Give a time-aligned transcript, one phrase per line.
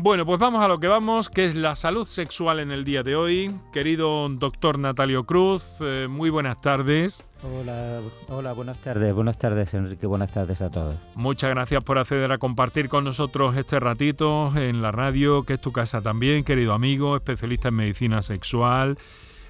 [0.00, 3.02] Bueno, pues vamos a lo que vamos, que es la salud sexual en el día
[3.02, 3.52] de hoy.
[3.72, 7.26] Querido doctor Natalio Cruz, eh, muy buenas tardes.
[7.42, 10.94] Hola, hola, buenas tardes, buenas tardes Enrique, buenas tardes a todos.
[11.16, 15.60] Muchas gracias por acceder a compartir con nosotros este ratito en la radio, que es
[15.60, 18.98] tu casa también, querido amigo, especialista en medicina sexual.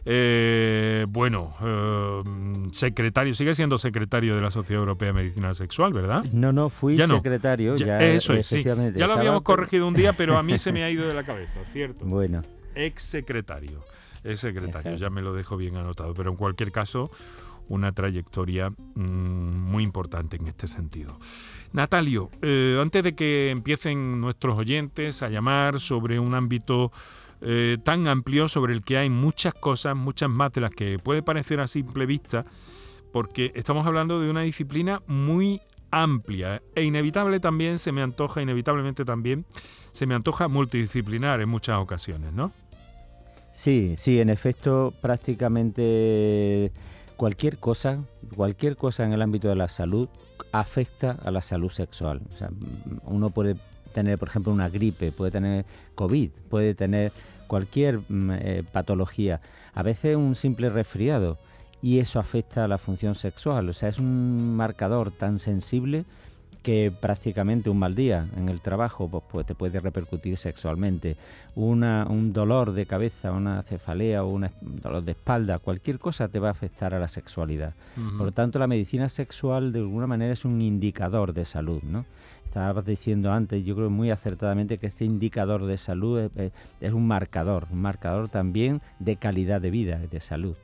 [0.05, 2.23] Eh, bueno, eh,
[2.73, 6.25] secretario, sigue siendo secretario de la Sociedad Europea de Medicina Sexual, ¿verdad?
[6.33, 7.77] No, no, fui secretario.
[7.77, 8.63] Ya, eso es, sí.
[8.63, 11.25] Ya lo habíamos corregido un día, pero a mí se me ha ido de la
[11.25, 12.05] cabeza, ¿cierto?
[12.05, 12.43] Bueno.
[12.75, 13.83] Ex secretario.
[14.25, 16.15] Ex secretario, ya me lo dejo bien anotado.
[16.15, 17.11] Pero en cualquier caso,
[17.69, 21.19] una trayectoria mm, muy importante en este sentido.
[21.73, 26.93] Natalio, eh, antes de que empiecen nuestros oyentes a llamar sobre un ámbito
[27.41, 31.23] eh, tan amplio sobre el que hay muchas cosas, muchas más de las que puede
[31.23, 32.45] parecer a simple vista,
[33.13, 35.61] porque estamos hablando de una disciplina muy
[35.91, 39.45] amplia e inevitable también, se me antoja, inevitablemente también,
[39.93, 42.53] se me antoja multidisciplinar en muchas ocasiones, ¿no?
[43.53, 46.71] Sí, sí, en efecto, prácticamente
[47.17, 48.05] cualquier cosa,
[48.37, 50.09] cualquier cosa en el ámbito de la salud
[50.53, 52.21] afecta a la salud sexual.
[53.03, 53.57] Uno puede
[53.93, 55.65] tener, por ejemplo, una gripe, puede tener
[55.97, 57.13] COVID, puede tener
[57.49, 59.41] cualquier mm, eh, patología,
[59.75, 61.39] a veces un simple resfriado,
[61.83, 63.69] y eso afecta a la función sexual.
[63.69, 66.05] O sea, es un marcador tan sensible
[66.63, 71.17] que prácticamente un mal día en el trabajo pues, pues te puede repercutir sexualmente.
[71.55, 76.39] Una, un dolor de cabeza, una cefalea o un dolor de espalda, cualquier cosa te
[76.39, 77.75] va a afectar a la sexualidad.
[78.17, 82.05] Por lo tanto, la medicina sexual de alguna manera es un indicador de salud, ¿no?
[82.45, 86.31] Estabas diciendo antes, yo creo muy acertadamente que este indicador de salud
[86.81, 90.57] es, un marcador, un marcador también de calidad de vida, de salud.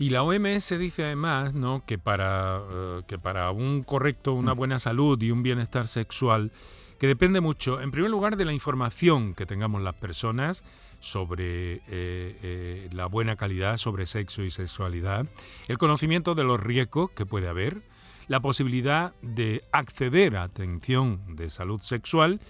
[0.00, 1.84] Y la OMS dice además ¿no?
[1.84, 6.52] que, para, eh, que para un correcto, una buena salud y un bienestar sexual,
[6.98, 10.64] que depende mucho, en primer lugar, de la información que tengamos las personas
[11.00, 15.26] sobre eh, eh, la buena calidad, sobre sexo y sexualidad,
[15.68, 17.82] el conocimiento de los riesgos que puede haber,
[18.26, 22.40] la posibilidad de acceder a atención de salud sexual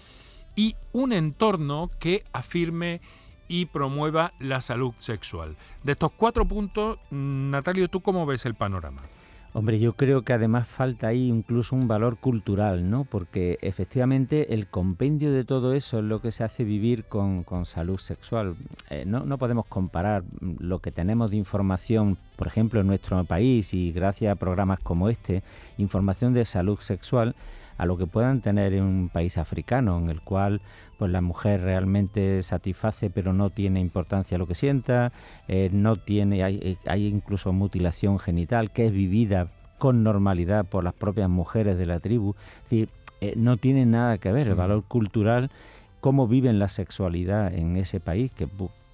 [0.55, 3.01] y un entorno que afirme
[3.51, 5.57] y promueva la salud sexual.
[5.83, 9.01] De estos cuatro puntos, Natalio, ¿tú cómo ves el panorama?
[9.53, 13.03] Hombre, yo creo que además falta ahí incluso un valor cultural, ¿no?
[13.03, 17.99] Porque efectivamente el compendio de todo eso es lo que se hace vivir con, salud
[17.99, 18.55] sexual.
[18.89, 23.73] Eh, no, no podemos comparar lo que tenemos de información, por ejemplo, en nuestro país
[23.73, 25.43] y gracias a programas como este,
[25.77, 27.35] información de salud sexual,
[27.81, 30.61] a lo que puedan tener en un país africano, en el cual
[30.99, 35.11] pues la mujer realmente satisface pero no tiene importancia lo que sienta,
[35.47, 39.47] eh, no tiene, hay, hay incluso mutilación genital que es vivida
[39.79, 42.35] con normalidad por las propias mujeres de la tribu.
[42.35, 45.49] Es decir, eh, no tiene nada que ver el valor cultural,
[46.01, 48.47] cómo viven la sexualidad en ese país, que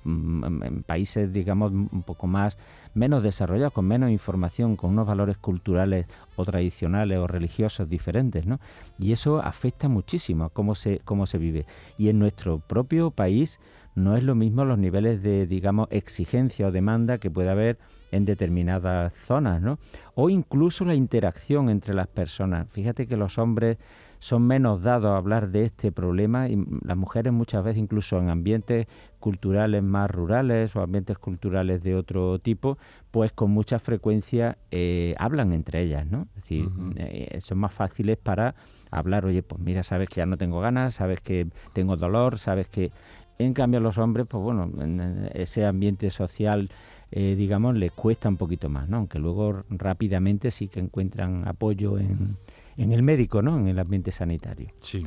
[0.07, 2.57] en países, digamos, un poco más,
[2.93, 8.59] menos desarrollados, con menos información, con unos valores culturales o tradicionales o religiosos diferentes, ¿no?
[8.97, 11.65] Y eso afecta muchísimo a cómo se, cómo se vive.
[11.97, 13.59] Y en nuestro propio país
[13.95, 17.77] no es lo mismo los niveles de, digamos, exigencia o demanda que puede haber
[18.11, 19.79] en determinadas zonas, ¿no?
[20.15, 22.67] O incluso la interacción entre las personas.
[22.69, 23.77] Fíjate que los hombres
[24.19, 28.29] son menos dados a hablar de este problema y las mujeres muchas veces incluso en
[28.29, 28.87] ambientes
[29.19, 32.77] culturales más rurales o ambientes culturales de otro tipo,
[33.11, 36.27] pues con mucha frecuencia eh, hablan entre ellas, ¿no?
[36.35, 38.55] Es decir, eh, son más fáciles para
[38.91, 42.67] hablar, oye, pues mira, sabes que ya no tengo ganas, sabes que tengo dolor, sabes
[42.67, 42.91] que...
[43.39, 46.71] En cambio los hombres, pues bueno, en ese ambiente social,
[47.11, 48.97] eh, digamos, les cuesta un poquito más, ¿no?
[48.97, 52.35] Aunque luego rápidamente sí que encuentran apoyo en
[52.77, 53.57] en el médico, ¿no?
[53.57, 54.69] En el ambiente sanitario.
[54.81, 55.05] Sí.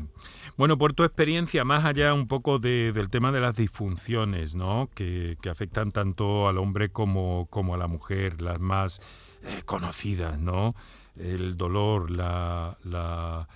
[0.56, 4.90] Bueno, por tu experiencia, más allá un poco del tema de las disfunciones, ¿no?
[4.94, 9.00] Que, afectan tanto al hombre como, a la mujer, las más
[9.44, 10.74] eh, conocidas, ¿no?
[11.16, 13.46] El dolor, la, la,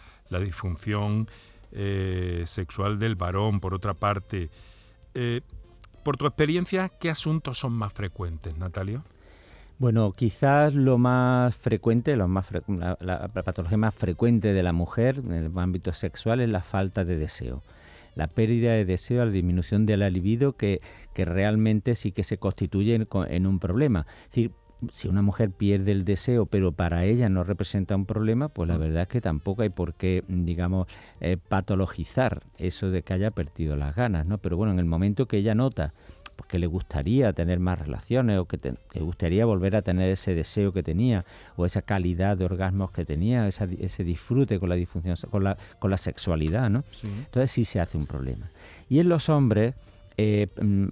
[0.41, 1.29] disfunción
[1.73, 4.51] eh, sexual del varón, por otra parte.
[5.15, 5.41] Eh,
[6.05, 9.03] por tu experiencia, ¿qué asuntos son más frecuentes, Natalio?
[9.79, 15.33] Bueno, quizás lo más frecuente, lo más la, patología más frecuente de la mujer en
[15.33, 17.63] el ámbito sexual es la falta de deseo.
[18.15, 20.81] La pérdida de deseo, la disminución de la libido, que,
[21.13, 24.07] que realmente sí que se constituye en, un problema.
[24.27, 24.53] Es decir,
[24.93, 28.77] si una mujer pierde el deseo, pero para ella no representa un problema, pues la
[28.77, 28.81] mm.
[28.81, 30.87] verdad es que tampoco hay por qué, digamos,
[31.21, 34.39] eh, patologizar eso de que haya perdido las ganas, ¿no?
[34.39, 35.93] Pero bueno, en el momento que ella nota
[36.37, 38.59] pues que le gustaría tener más relaciones o que
[38.93, 41.25] le gustaría volver a tener ese deseo que tenía
[41.57, 45.91] o esa calidad de orgasmos que tenía, ese disfrute con la disfunción, con la, con
[45.91, 46.85] la sexualidad, ¿no?
[47.03, 48.51] Entonces sí se hace un problema.
[48.89, 49.75] Y en los hombres,
[50.17, 50.87] eh, mm,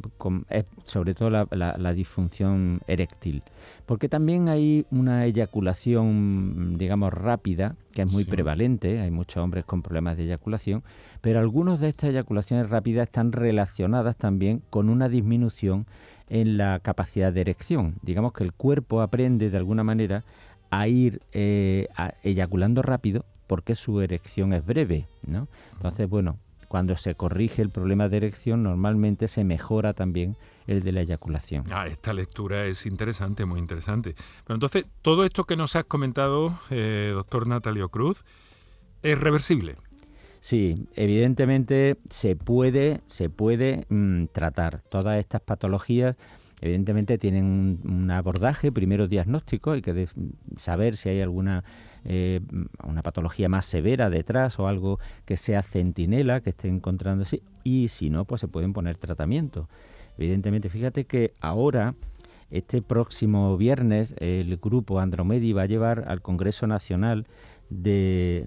[0.84, 3.42] sobre todo la, disfunción eréctil,
[3.86, 9.82] porque también hay una eyaculación, digamos, rápida, que es muy prevalente, hay muchos hombres con
[9.82, 10.82] problemas de eyaculación,
[11.20, 15.86] pero algunas de estas eyaculaciones rápidas están relacionadas también con una disminución
[16.28, 17.94] en la capacidad de erección.
[18.02, 20.24] Digamos que el cuerpo aprende de alguna manera
[20.70, 21.88] a ir eh,
[22.22, 25.46] eyaculando rápido porque su erección es breve, ¿no?
[25.74, 26.38] Entonces, bueno,
[26.72, 31.66] cuando se corrige el problema de erección, normalmente se mejora también el de la eyaculación.
[31.70, 34.14] Ah, esta lectura es interesante, muy interesante.
[34.46, 38.24] Pero entonces, todo esto que nos has comentado, eh, doctor Natalio Cruz,
[39.02, 39.76] es reversible.
[40.40, 46.16] Sí, evidentemente se puede, se puede mm, tratar todas estas patologías.
[46.62, 50.08] Evidentemente tienen un abordaje, primero diagnóstico, hay que
[50.56, 51.64] saber si hay alguna
[52.04, 52.40] eh,
[52.84, 58.10] una patología más severa detrás o algo que sea centinela, que esté encontrándose, y si
[58.10, 59.68] no, pues se pueden poner tratamiento.
[60.18, 61.94] Evidentemente, fíjate que ahora,
[62.50, 67.26] este próximo viernes, el grupo Andromedi va a llevar al Congreso Nacional
[67.70, 68.44] de,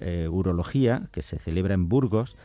[0.00, 2.36] eh, Urología, que se celebra en Burgos,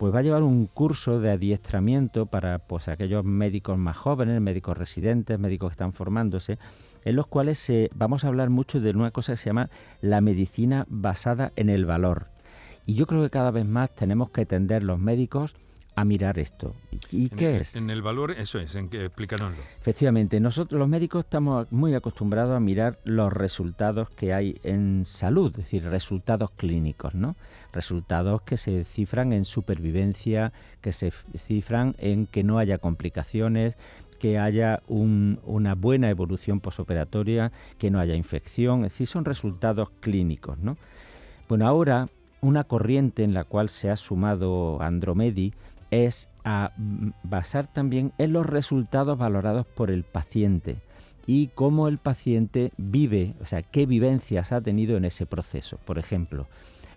[0.00, 4.78] pues va a llevar un curso de adiestramiento para pues, aquellos médicos más jóvenes, médicos
[4.78, 6.58] residentes, médicos que están formándose,
[7.04, 9.68] en los cuales vamos a hablar mucho de una cosa que se llama
[10.00, 12.28] la medicina basada en el valor.
[12.86, 15.54] Y yo creo que cada vez más tenemos que tender los médicos
[16.00, 16.74] a mirar esto.
[17.10, 17.76] ¿Y qué es?
[17.76, 19.62] En el valor, eso es, en que explícanoslo.
[19.80, 25.50] Efectivamente, nosotros los médicos estamos muy acostumbrados a mirar los resultados que hay en salud,
[25.50, 27.36] es decir, resultados clínicos, ¿no?
[27.72, 33.76] Resultados que se cifran en supervivencia, que se cifran en que no haya complicaciones,
[34.18, 40.58] que haya una buena evolución posoperatoria, que no haya infección, es decir, son resultados clínicos.
[40.58, 40.76] ¿no?
[41.48, 42.08] Bueno, ahora
[42.42, 45.52] una corriente en la cual se ha sumado Andromedi
[45.90, 46.72] es a
[47.22, 50.76] basar también en los resultados valorados por el paciente
[51.26, 55.78] y cómo el paciente vive, o sea, qué vivencias ha tenido en ese proceso.
[55.84, 56.46] Por ejemplo,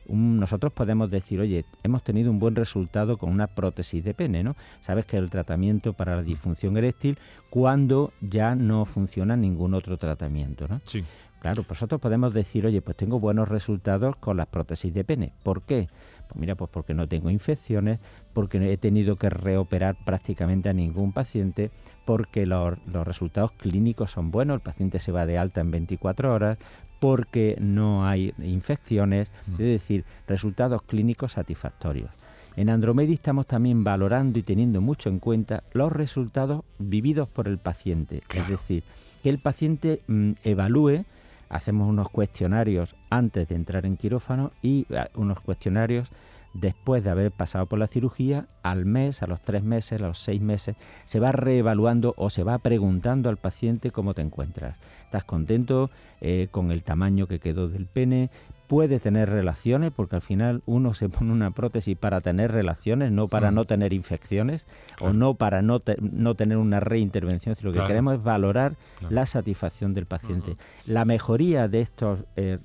[0.08, 4.56] nosotros podemos decir, oye, hemos tenido un buen resultado con una prótesis de pene, ¿no?
[4.80, 7.18] Sabes que el tratamiento para la disfunción eréctil
[7.50, 10.82] cuando ya no funciona ningún otro tratamiento, ¿no?
[10.86, 11.04] Sí.
[11.40, 15.34] Claro, nosotros podemos decir, oye, pues tengo buenos resultados con las prótesis de pene.
[15.44, 15.90] ¿Por qué?
[16.28, 18.00] Pues mira, pues porque no tengo infecciones,
[18.34, 21.72] porque he tenido que reoperar prácticamente a ningún paciente,
[22.06, 26.34] porque los, los resultados clínicos son buenos, el paciente se va de alta en 24
[26.34, 26.58] horas,
[27.00, 29.52] porque no hay infecciones, mm.
[29.54, 32.10] es decir, resultados clínicos satisfactorios.
[32.56, 37.58] En Andromedi estamos también valorando y teniendo mucho en cuenta los resultados vividos por el
[37.58, 38.84] paciente, es decir,
[39.24, 41.06] que el paciente mm, evalúe,
[41.54, 46.10] hacemos unos cuestionarios antes de entrar en quirófano y ah, unos cuestionarios
[46.54, 50.20] después de haber pasado por la cirugía, al mes, a los tres meses, a los
[50.20, 54.78] seis meses, se va reevaluando o se va preguntando al paciente cómo te encuentras.
[55.06, 55.90] ¿Estás contento
[56.22, 58.30] eh, con el tamaño que quedó del pene?
[58.68, 63.28] Puede tener relaciones, porque al final uno se pone una prótesis para tener relaciones, no
[63.28, 63.56] para mm.
[63.56, 64.66] no tener infecciones
[65.00, 67.56] o no para no, no tener una reintervención.
[67.62, 68.76] Lo que queremos es valorar
[69.10, 70.58] la satisfacción del paciente.
[70.86, 72.60] La mejoría de estos eh,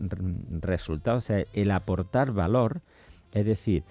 [0.60, 2.80] resultados, o sea, el aportar valor,
[3.32, 3.84] es decir,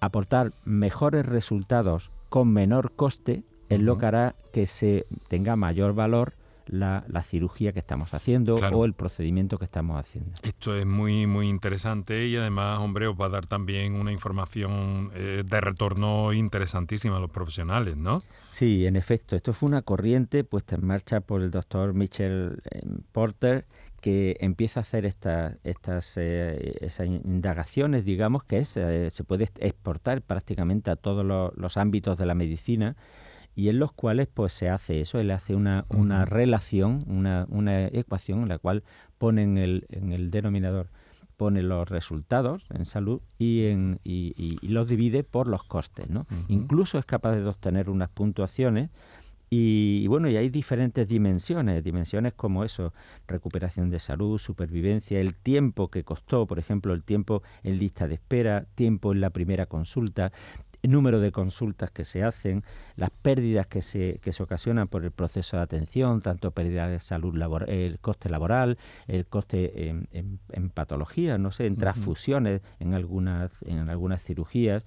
[0.00, 6.34] aportar mejores resultados con menor coste es lo que hará que se tenga mayor valor
[6.70, 10.32] la, cirugía que estamos haciendo o el procedimiento que estamos haciendo.
[10.42, 15.10] Esto es muy, muy interesante y además, hombre, os va a dar también una información
[15.14, 18.22] eh, de retorno interesantísima a los profesionales, ¿no?
[18.50, 22.82] Sí, en efecto, esto fue una corriente puesta en marcha por el doctor Michel eh,
[23.12, 23.64] Porter
[24.00, 29.48] que empieza a hacer estas, estas eh, esas indagaciones, digamos, que es, eh, se puede
[29.60, 32.96] exportar prácticamente a todos los, ámbitos de la medicina
[33.54, 37.86] y en los cuales pues se hace eso, él hace una, una relación, una, una,
[37.86, 38.82] ecuación en la cual
[39.18, 40.88] pone en el, en el denominador
[41.36, 46.10] pone los resultados en salud y, en, y, los divide por los costes.
[46.10, 46.26] ¿no?
[46.48, 48.90] Incluso es capaz de obtener unas puntuaciones
[49.52, 52.94] y, bueno, y hay diferentes dimensiones, dimensiones como eso,
[53.26, 58.14] recuperación de salud, supervivencia, el tiempo que costó, por ejemplo, el tiempo en lista de
[58.14, 60.30] espera, tiempo en la primera consulta,
[60.82, 62.64] el número de consultas que se hacen,
[62.96, 67.00] las pérdidas que se, que se ocasionan por el proceso de atención, tanto pérdida de
[67.00, 72.94] salud laboral, el coste laboral, el coste en, en, patologías, no sé, en transfusiones, en
[72.94, 74.84] algunas, en algunas cirugías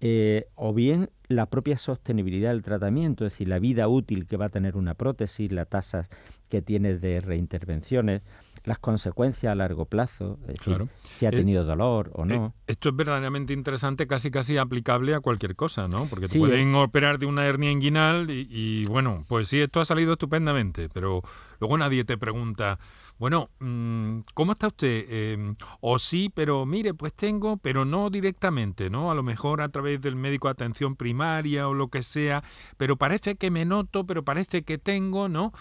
[0.00, 4.46] eh, o bien la propia sostenibilidad del tratamiento, es decir, la vida útil que va
[4.46, 6.08] a tener una prótesis, las tasas
[6.48, 8.22] que tiene de reintervenciones,
[8.64, 12.46] las consecuencias a largo plazo, es decir, si ha eh, tenido dolor o no.
[12.46, 16.06] Eh, esto es verdaderamente interesante, casi casi aplicable a cualquier cosa, ¿no?
[16.06, 20.12] Porque te pueden operar de una hernia inguinal y, bueno, pues sí, esto ha salido
[20.12, 21.22] estupendamente, pero
[21.60, 22.78] luego nadie te pregunta,
[23.18, 25.06] bueno, mm, ¿cómo está usted?
[25.10, 29.10] Em, o sí, pero mire, pues tengo, pero no directamente, ¿no?
[29.10, 32.44] A lo mejor a través del médico de atención primaria o lo que sea,
[32.76, 35.52] pero parece que me noto, pero parece que tengo, ¿no?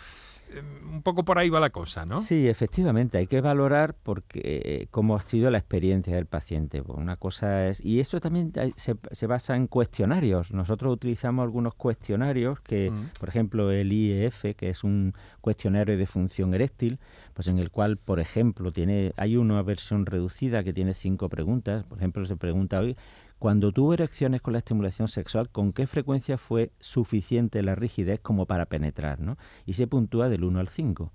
[0.53, 2.21] Em, un poco por ahí va la cosa, ¿no?
[2.21, 6.81] Sí, efectivamente, hay que valorar porque eh, cómo ha sido la experiencia del paciente.
[6.81, 10.51] Pues una cosa es y esto también se, se, basa en cuestionarios.
[10.51, 13.19] Nosotros utilizamos algunos cuestionarios que, mm.
[13.19, 16.99] por ejemplo, el IEF, que es un cuestionario de función eréctil,
[17.33, 21.83] pues en el cual, por ejemplo, tiene hay una versión reducida que tiene cinco preguntas.
[21.85, 22.95] Por ejemplo, se pregunta hoy
[23.39, 28.45] cuando tuvo erecciones con la estimulación sexual, ¿con qué frecuencia fue suficiente la rigidez como
[28.45, 29.19] para penetrar?
[29.19, 29.37] ¿no?
[29.65, 31.11] Y se puntúa del 1 al 5.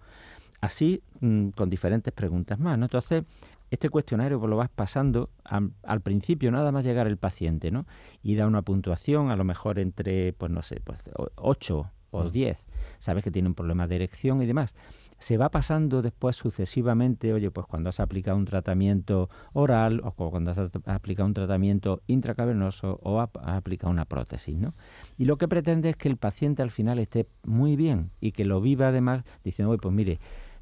[0.60, 2.78] Así, mm, con diferentes preguntas más.
[2.78, 2.84] ¿no?
[2.86, 3.24] Entonces,
[3.70, 7.86] este cuestionario pues, lo vas pasando al principio, nada más llegar el paciente, ¿no?
[8.22, 10.98] Y da una puntuación, a lo mejor entre, pues no sé, pues
[11.36, 12.58] 8 o 10.
[12.58, 12.62] Mm.
[12.98, 14.74] Sabes que tiene un problema de erección y demás
[15.22, 20.50] se va pasando después sucesivamente, oye, pues cuando has aplicado un tratamiento oral o cuando
[20.50, 24.70] has aplicado un tratamiento intracavernoso o has aplicado una prótesis, ¿no?
[25.16, 28.44] Y lo que pretende es que el paciente al final esté muy bien y que
[28.44, 30.18] lo viva además diciendo, oye, pues mire,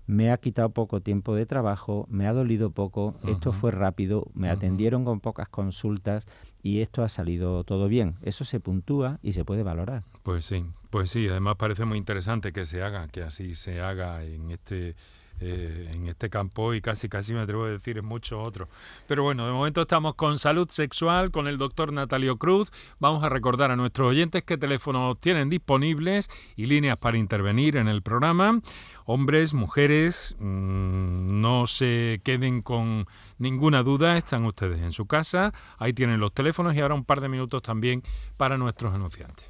[0.07, 4.51] me ha quitado poco tiempo de trabajo, me ha dolido poco, esto fue rápido, me
[4.51, 6.27] atendieron con pocas consultas
[6.63, 8.17] y esto ha salido todo bien.
[8.21, 10.05] Eso se puntúa y se puede valorar.
[10.23, 14.25] Pues sí, pues sí, además parece muy interesante que se haga, que así se haga
[14.25, 14.97] en este
[15.43, 18.69] eh, en este campo y casi casi me atrevo a decir en muchos otros.
[19.07, 22.71] Pero bueno, de momento estamos con salud sexual con el doctor Natalio Cruz.
[22.99, 27.89] Vamos a recordar a nuestros oyentes qué teléfonos tienen disponibles y líneas para intervenir en
[27.89, 28.61] el programa.
[29.07, 33.07] Hombres, mujeres, mm, no se queden con
[33.39, 37.23] ninguna duda, están ustedes en su casa, ahí tienen los teléfonos y ahora un par
[37.23, 38.03] de minutos también
[38.37, 39.50] para nuestros anunciantes.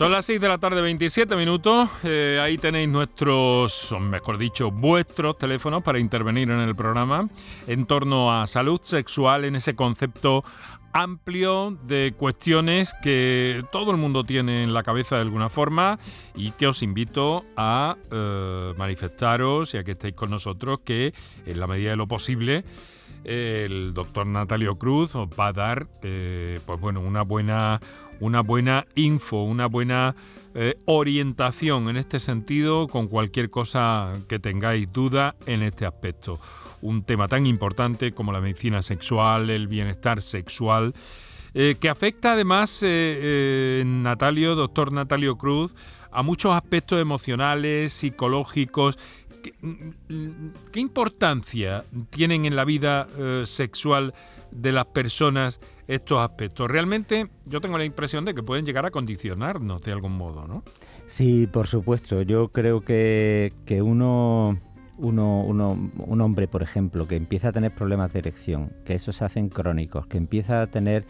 [0.00, 1.90] Son las 6 de la tarde, 27 minutos.
[2.04, 7.28] Eh, ahí tenéis nuestros, mejor dicho, vuestros teléfonos para intervenir en el programa
[7.66, 10.42] en torno a salud sexual en ese concepto
[10.94, 15.98] amplio de cuestiones que todo el mundo tiene en la cabeza de alguna forma
[16.34, 21.12] y que os invito a eh, manifestaros y a que estéis con nosotros que
[21.44, 22.64] en la medida de lo posible
[23.24, 27.78] el doctor Natalio Cruz os va a dar eh, pues bueno una buena
[28.20, 30.14] una buena info, una buena
[30.54, 36.34] eh, orientación en este sentido con cualquier cosa que tengáis duda en este aspecto.
[36.82, 40.94] Un tema tan importante como la medicina sexual, el bienestar sexual,
[41.54, 45.74] eh, que afecta además, eh, Natalio, doctor Natalio Cruz,
[46.12, 48.98] a muchos aspectos emocionales, psicológicos.
[49.42, 53.06] ¿Qué, mm, importancia tienen en la vida
[53.44, 54.12] sexual
[54.50, 55.60] de las personas
[55.90, 56.70] estos aspectos.
[56.70, 60.62] Realmente yo tengo la impresión de que pueden llegar a condicionarnos de algún modo, ¿no?
[61.06, 62.22] Sí, por supuesto.
[62.22, 64.56] Yo creo que, que uno,
[64.98, 69.16] uno, uno, un hombre, por ejemplo, que empieza a tener problemas de erección, que esos
[69.16, 71.04] se hacen crónicos, que empieza a tener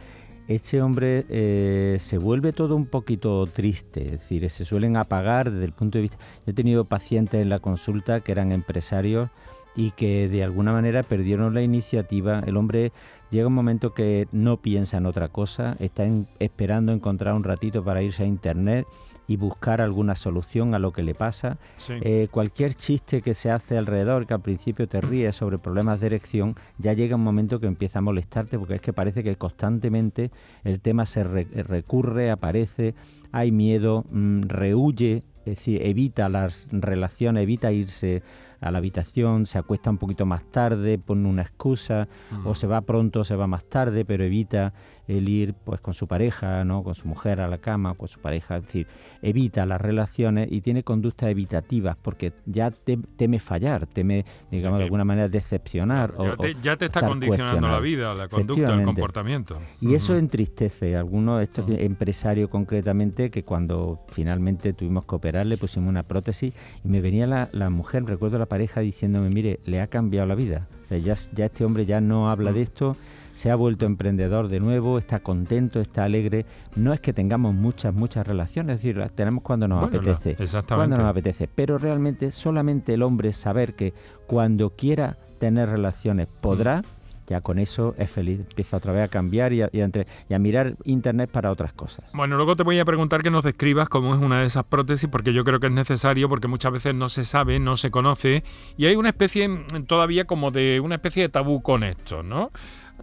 [0.48, 5.66] este hombre eh, se vuelve todo un poquito triste, es decir, se suelen apagar desde
[5.66, 6.18] el punto de vista...
[6.44, 9.30] Yo he tenido pacientes en la consulta que eran empresarios
[9.76, 12.42] y que de alguna manera perdieron la iniciativa.
[12.44, 12.92] El hombre
[13.30, 16.06] llega un momento que no piensa en otra cosa, está
[16.38, 18.86] esperando encontrar un ratito para irse a internet
[19.30, 21.56] y buscar alguna solución a lo que le pasa.
[21.88, 26.06] Eh, cualquier chiste que se hace alrededor, que al principio te ríes sobre problemas de
[26.06, 30.32] erección, ya llega un momento que empieza a molestarte porque es que parece que constantemente
[30.64, 32.96] el tema se recurre, aparece,
[33.30, 38.24] hay miedo, mm, rehuye, es decir, evita las relaciones, evita irse
[38.60, 42.08] a la habitación, se acuesta un poquito más tarde, pone una excusa,
[42.44, 44.72] o se va pronto, se va más tarde, pero evita
[45.10, 46.82] el ir pues con su pareja, ¿no?
[46.82, 48.86] con su mujer a la cama, con su pareja, es decir,
[49.22, 55.04] evita las relaciones y tiene conductas evitativas porque ya teme fallar, teme, digamos, de alguna
[55.04, 56.14] manera decepcionar.
[56.62, 59.58] ya, te, está condicionando la vida, la conducta, el comportamiento.
[59.80, 65.88] Y eso entristece a algunos, estos empresarios concretamente, que cuando finalmente tuvimos que operarle pusimos
[65.88, 69.86] una prótesis y me venía la, la mujer, recuerdo la pareja diciéndome, mire, le ha
[69.86, 70.68] cambiado la vida.
[70.84, 72.94] O sea, ya, ya este hombre ya no habla de esto
[73.40, 76.44] se ha vuelto emprendedor de nuevo, está contento, está alegre.
[76.76, 80.36] No es que tengamos muchas, muchas relaciones, es decir, tenemos cuando nos apetece.
[80.68, 81.48] Cuando nos apetece.
[81.48, 83.94] Pero realmente solamente el hombre saber que
[84.26, 86.82] cuando quiera tener relaciones podrá.
[87.30, 88.40] Ya con eso es feliz.
[88.40, 92.04] Empieza otra vez a cambiar y a, mirar Internet para otras cosas.
[92.12, 95.08] Bueno, luego te voy a preguntar que nos describas cómo es una de esas prótesis,
[95.08, 98.42] porque yo creo que es necesario, porque muchas veces no se sabe, no se conoce,
[98.76, 102.50] y hay una especie mm, todavía como de una especie de tabú con esto, ¿no?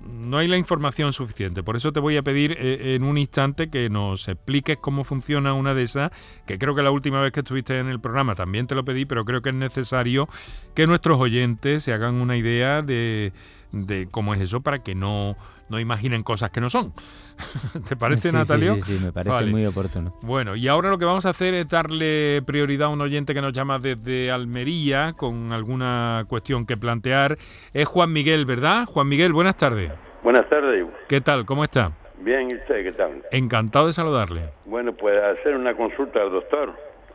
[0.02, 1.63] no hay la información suficiente.
[1.63, 5.54] Por eso te voy a pedir eh, en un instante que nos expliques cómo funciona
[5.54, 6.12] una de esas,
[6.46, 9.06] que creo que la última vez que estuviste en el programa también te lo pedí,
[9.06, 10.28] pero creo que es necesario
[10.76, 13.34] que nuestros oyentes se hagan una idea de,
[13.71, 15.36] de cómo es eso para que no,
[15.69, 16.93] no imaginen cosas que no son.
[17.88, 18.75] ¿Te parece, Natalio?
[18.75, 20.17] Sí, sí, me parece muy oportuno.
[20.21, 23.41] Bueno, y ahora lo que vamos a hacer es darle prioridad a un oyente que
[23.41, 27.38] nos llama desde Almería con alguna cuestión que plantear.
[27.73, 28.86] Es Juan Miguel, ¿verdad?
[28.86, 29.91] Juan Miguel, buenas tardes.
[30.23, 30.86] Buenas tardes.
[31.08, 31.45] ¿Qué tal?
[31.45, 31.91] ¿Cómo está?
[32.19, 33.23] Bien, ¿y usted qué tal?
[33.32, 34.49] Encantado de saludarle.
[34.65, 36.73] Bueno, pues hacer una consulta al doctor.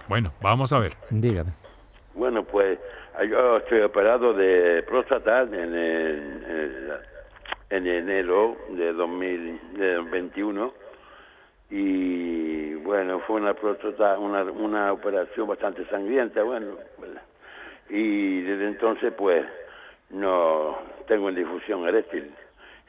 [0.09, 0.93] Bueno, vamos a ver.
[1.11, 1.53] Dígame.
[2.15, 2.79] Bueno, pues
[3.29, 6.93] yo estoy operado de próstata en, en,
[7.71, 10.73] en enero de 2021
[11.71, 16.77] y bueno, fue una próstata, una, una operación bastante sangrienta, bueno,
[17.89, 19.45] y desde entonces pues
[20.11, 22.31] no tengo en difusión eréctil.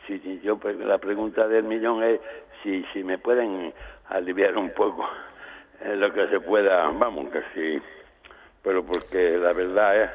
[0.07, 2.19] Si, yo pues, la pregunta del millón es
[2.61, 3.73] si si me pueden
[4.09, 5.07] aliviar un poco
[5.85, 7.81] lo que se pueda, vamos, que sí
[8.63, 10.09] pero porque la verdad es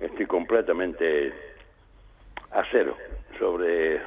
[0.00, 1.32] estoy completamente
[2.50, 2.96] a cero
[3.38, 4.00] sobre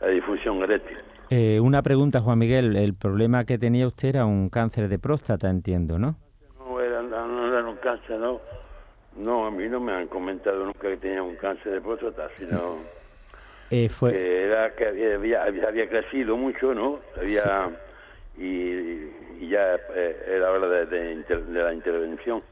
[0.00, 0.98] la difusión eréctil.
[1.30, 2.76] Eh, una pregunta, Juan Miguel.
[2.76, 6.16] El problema que tenía usted era un cáncer de próstata, entiendo, ¿no?
[6.58, 8.40] No, era, no, era un cáncer, no.
[9.16, 12.78] No, a mí no me han comentado nunca que tenía un cáncer de próstata, sino
[13.70, 14.12] eh, fue...
[14.12, 17.00] que era que había, había, crecido mucho, ¿no?
[17.16, 17.70] Había
[18.38, 22.42] y, ya eh, era hora de, de la intervención.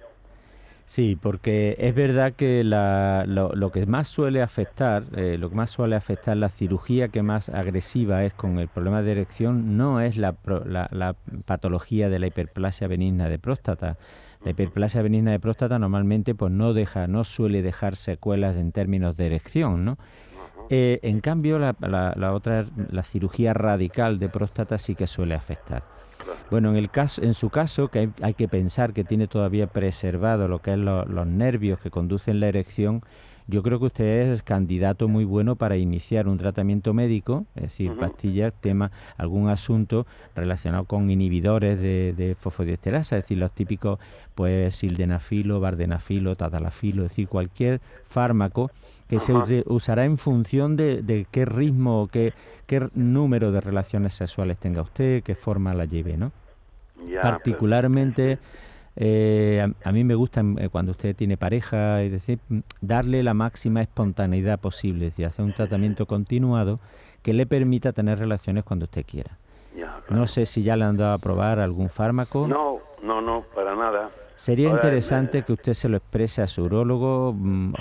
[0.89, 5.97] Sí, porque es verdad que lo, que más suele afectar, eh, lo que más suele
[5.97, 10.35] afectar la cirugía que más agresiva es con el problema de erección, no es la,
[10.47, 13.99] la, patología de la hiperplasia benigna de próstata.
[14.43, 19.15] La hiperplasia benigna de próstata normalmente pues no deja, no suele dejar secuelas en términos
[19.19, 19.99] de erección, ¿no?
[20.71, 25.98] Eh, en cambio, la, la, otra, la cirugía radical de próstata sí que suele afectar.
[26.51, 30.49] Bueno, en, el caso, en su caso, que hay, que pensar que tiene todavía preservado
[30.49, 33.03] lo que es los nervios que conducen la erección,
[33.51, 37.97] yo creo que usted es candidato muy bueno para iniciar un tratamiento médico, es decir,
[37.99, 43.99] pastillas, tema, algún asunto relacionado con inhibidores de, de fosfodiesterasa, es decir, los típicos,
[44.35, 48.71] pues, sildenafilo, vardenafilo, tadalafilo, es decir, cualquier fármaco
[49.09, 52.33] que se usará en función de, qué ritmo, qué,
[52.67, 56.33] qué número de relaciones sexuales tenga usted, qué forma la lleve, ¿no?
[57.23, 58.39] Particularmente...
[59.01, 63.33] Eh, a, mí me gusta eh, cuando usted tiene pareja, es decir, mm, darle la
[63.33, 66.81] máxima espontaneidad posible, es decir, hacer un tratamiento continuado
[67.23, 69.39] que le permita tener relaciones cuando usted quiera.
[70.11, 72.49] No sé si ya le han dado a probar algún fármaco.
[72.49, 74.11] No, no, no, para nada.
[74.39, 77.75] Sería interesante que usted se lo exprese a su urólogo mm,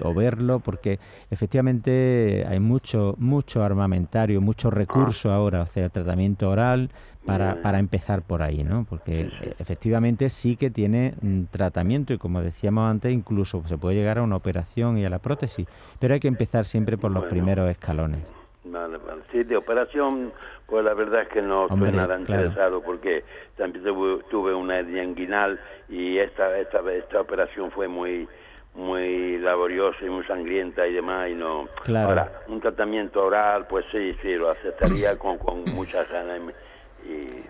[0.00, 0.98] o, verlo, porque
[1.30, 6.88] efectivamente hay mucho, mucho armamentario, mucho recurso ahora, o sea, tratamiento oral,
[7.26, 8.86] para, para empezar por ahí, ¿no?
[8.88, 14.16] Porque efectivamente sí que tiene mm, tratamiento y como decíamos antes, incluso se puede llegar
[14.16, 15.66] a una operación y a la prótesis,
[15.98, 18.37] pero hay que empezar siempre por los primeros escalones.
[18.64, 19.22] Vale, vale.
[19.30, 20.32] Sí, de operación,
[20.66, 23.24] pues la verdad es que no estoy nada interesado porque
[23.56, 23.84] también
[24.30, 28.28] tuve una hernia inguinal y esta, esta, esta operación fue muy
[28.74, 34.14] muy laboriosa y muy sangrienta y demás y no ahora un tratamiento oral pues sí
[34.22, 36.40] sí lo aceptaría con, con mucha ganas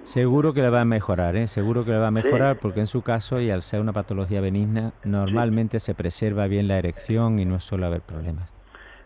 [0.04, 1.48] Seguro que le va a mejorar, ¿eh?
[1.48, 4.40] seguro que le va a mejorar porque en su caso y al ser una patología
[4.40, 8.57] benigna normalmente se preserva bien la erección y no suele haber problemas.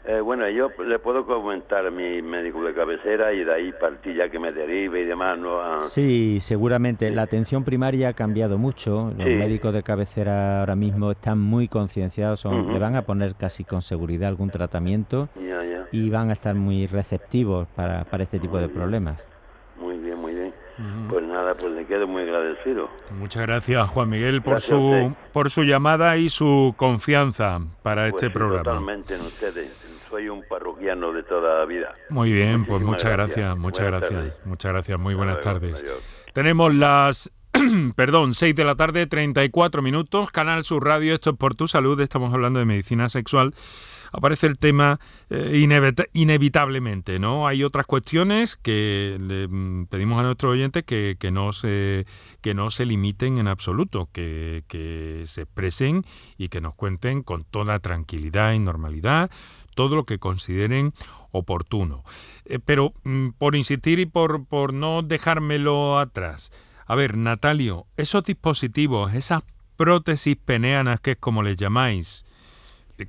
[0.04, 4.28] Eh, bueno, yo le puedo comentar a mi médico de cabecera y de ahí partilla
[4.28, 5.38] que me derive y demás.
[5.38, 5.60] ¿no?
[5.60, 5.80] Ah.
[5.80, 7.10] Sí, seguramente.
[7.10, 9.12] La atención primaria ha cambiado mucho.
[9.16, 13.82] Los médicos de cabecera ahora mismo están muy concienciados, le van a poner casi con
[13.82, 15.28] seguridad algún tratamiento
[15.92, 19.24] y van a estar muy receptivos para, para este tipo de problemas.
[21.08, 22.88] Pues nada, pues le quedo muy agradecido.
[23.10, 28.30] Muchas gracias, Juan Miguel, por su por su llamada y su confianza para pues este
[28.30, 28.64] programa.
[28.64, 29.81] Totalmente en ustedes.
[30.12, 31.94] Soy un parroquiano de toda la vida.
[32.10, 35.86] Muy bien, pues muchas gracias, muchas gracias, muchas gracias, muy buenas tardes.
[36.34, 37.32] Tenemos las
[37.96, 41.98] perdón, 6 de la tarde, 34 minutos, Canal Sur Radio, esto es por tu salud,
[41.98, 43.54] estamos hablando de medicina sexual
[44.12, 45.66] aparece el tema eh,
[46.12, 47.48] inevitablemente, ¿no?
[47.48, 52.06] Hay otras cuestiones que le mm, pedimos a nuestros oyentes que, que, no, se,
[52.42, 56.04] que no se limiten en absoluto, que, que se expresen
[56.36, 59.30] y que nos cuenten con toda tranquilidad y normalidad
[59.74, 60.94] todo lo que consideren
[61.30, 62.04] oportuno.
[62.44, 66.52] Eh, pero mm, por insistir y por, por no dejármelo atrás,
[66.86, 69.42] a ver, Natalio, esos dispositivos, esas
[69.76, 72.24] prótesis peneanas, que es como les llamáis,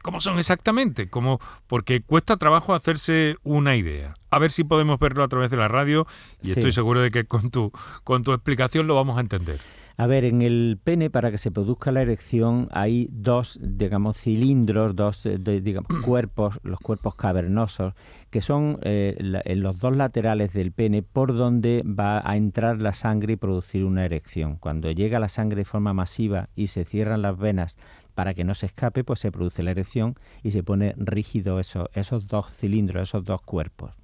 [0.02, 1.10] ¿Cómo son exactamente?
[1.10, 1.40] ¿Cómo?
[1.68, 4.16] Porque cuesta trabajo hacerse una idea.
[4.32, 6.08] A ver si podemos verlo a través de la radio
[6.42, 7.72] y estoy seguro de que con tu,
[8.04, 9.60] con tu explicación lo vamos a entender.
[9.96, 14.96] A ver, en el pene para que se produzca la erección hay dos, digamos, cilindros,
[14.96, 17.94] dos, eh, digamos, cuerpos, los cuerpos cavernosos,
[18.32, 22.92] que son eh, en los dos laterales del pene por donde va a entrar la
[22.92, 24.58] sangre y producir una erección.
[24.58, 27.78] Cuando llega la sangre de forma masiva y se cierran las venas
[28.16, 31.90] para que no se escape, pues se produce la erección y se pone rígido eso,
[31.94, 34.03] esos dos cilindros, esos dos cuerpos.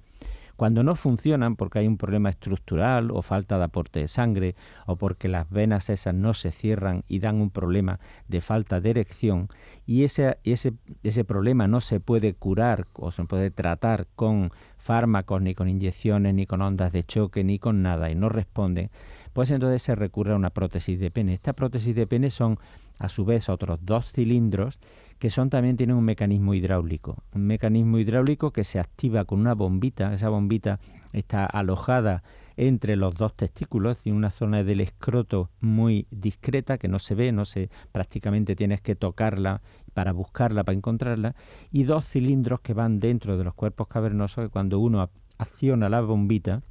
[0.60, 4.96] Cuando no funcionan porque hay un problema estructural o falta de aporte de sangre o
[4.96, 9.48] porque las venas esas no se cierran y dan un problema de falta de erección
[9.86, 15.40] y ese, ese, ese problema no se puede curar o se puede tratar con fármacos,
[15.40, 18.90] ni con inyecciones, ni con ondas de choque, ni con nada y no responde,
[19.32, 21.34] pues entonces se recurre a una prótesis de pene.
[21.34, 22.58] Esta prótesis de pene son
[22.98, 24.78] a su vez otros dos cilindros
[25.18, 29.54] que son también tienen un mecanismo hidráulico, un mecanismo hidráulico que se activa con una
[29.54, 30.80] bombita, esa bombita
[31.12, 32.22] está alojada
[32.56, 37.32] entre los dos testículos en una zona del escroto muy discreta que no se ve,
[37.32, 39.60] no se prácticamente tienes que tocarla
[39.92, 41.34] para buscarla, para encontrarla,
[41.70, 46.00] y dos cilindros que van dentro de los cuerpos cavernosos que cuando uno acciona la
[46.00, 46.62] bombita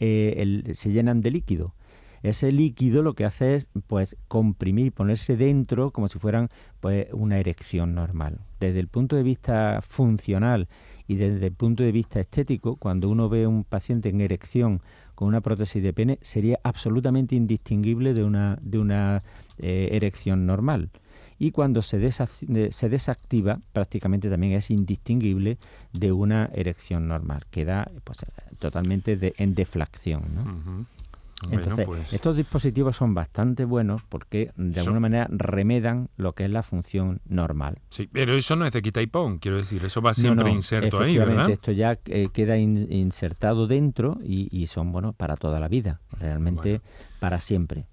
[0.00, 1.74] eh, se llenan de líquido
[2.22, 6.48] ese líquido lo que hace es pues comprimir, ponerse dentro como si fueran
[6.80, 8.38] pues una erección normal.
[8.60, 10.68] Desde el punto de vista funcional
[11.08, 14.80] y desde el punto de vista estético, cuando uno ve a un paciente en erección
[15.14, 19.20] con una prótesis de pene, sería absolutamente indistinguible de una, de una
[19.58, 20.90] eh, erección normal.
[21.38, 25.58] y cuando se, se desactiva prácticamente también es indistinguible
[25.92, 28.24] de una erección normal, queda pues,
[28.60, 30.22] totalmente en deflación.
[30.36, 30.86] ¿no?
[31.50, 36.50] Entonces, pues estos dispositivos son bastante buenos porque de alguna manera remedan lo que es
[36.50, 37.80] la función normal.
[37.88, 41.00] Sí, pero eso no es de quita y pon, quiero decir, eso va siempre inserto
[41.00, 41.50] ahí, ¿verdad?
[41.50, 46.80] Esto ya eh, queda insertado dentro y, son, bueno, para toda la vida, realmente
[47.20, 47.86] para siempre.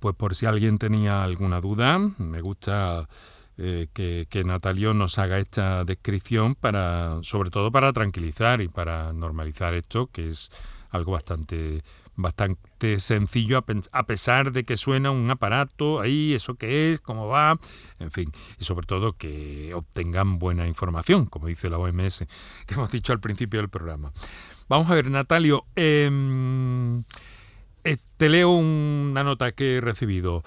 [0.00, 3.08] Pues por si alguien tenía alguna duda, me gusta
[3.58, 9.12] eh, que, que, Natalio nos haga esta descripción para, sobre todo para tranquilizar y para
[9.12, 10.50] normalizar esto, que es
[10.90, 11.82] algo bastante
[12.16, 17.58] bastante sencillo a, pesar de que suena un aparato ahí, eso que es, cómo va,
[17.98, 22.26] en fin, y sobre todo que obtengan buena información, como dice la OMS,
[22.66, 24.12] que hemos dicho al principio del programa.
[24.68, 27.04] Vamos a ver, Natalio, em,
[27.84, 30.44] eh, te leo una nota que he recibido.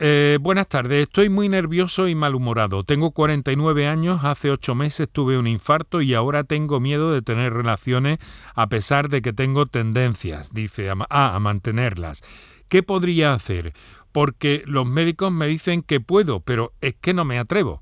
[0.00, 2.82] Eh, buenas tardes, estoy muy nervioso y malhumorado.
[2.82, 7.52] Tengo 49 años, hace 8 meses tuve un infarto y ahora tengo miedo de tener
[7.52, 8.18] relaciones
[8.54, 12.22] a pesar de que tengo tendencias, dice, a, a mantenerlas.
[12.68, 13.72] ¿Qué podría hacer?
[14.10, 17.80] Porque los médicos me dicen que puedo, pero es que no me atrevo.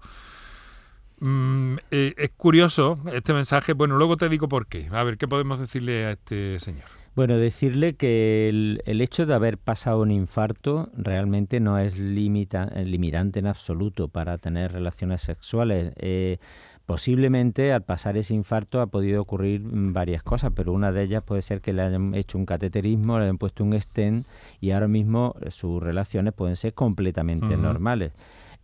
[1.21, 4.89] Mm, eh, es curioso este mensaje, bueno, luego te digo por qué.
[4.93, 7.02] A ver, ¿qué podemos decirle a este señor?
[7.15, 12.87] Bueno, decirle que el, hecho de haber pasado un infarto realmente no es limita, eh,
[12.87, 15.93] limitante en absoluto para tener relaciones sexuales.
[15.97, 16.39] Eh,
[16.87, 21.43] posiblemente al pasar ese infarto ha podido ocurrir varias cosas, pero una de ellas puede
[21.43, 24.27] ser que le hayan hecho un cateterismo, le hayan puesto un stent
[24.63, 28.13] y ahora mismo sus relaciones pueden ser completamente normales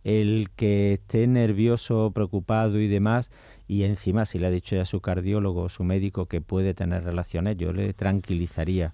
[0.03, 3.31] el que esté nervioso, preocupado y demás,
[3.69, 7.03] y encima si le ha dicho ya su cardiólogo o su médico que puede tener
[7.03, 8.93] relaciones, yo le tranquilizaría.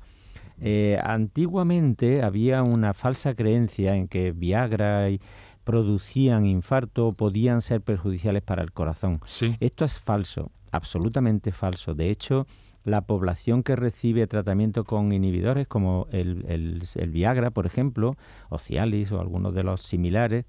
[0.60, 5.22] Eh, antiguamente había una falsa creencia en que Viagra y
[5.64, 9.22] producían infarto podían ser perjudiciales para el corazón.
[9.62, 11.96] Esto es falso, absolutamente falso.
[11.96, 12.46] De hecho,
[12.84, 18.18] la población que recibe tratamiento con inhibidores como el, el Viagra, por ejemplo,
[18.50, 20.46] o Cialis o algunos de los similares,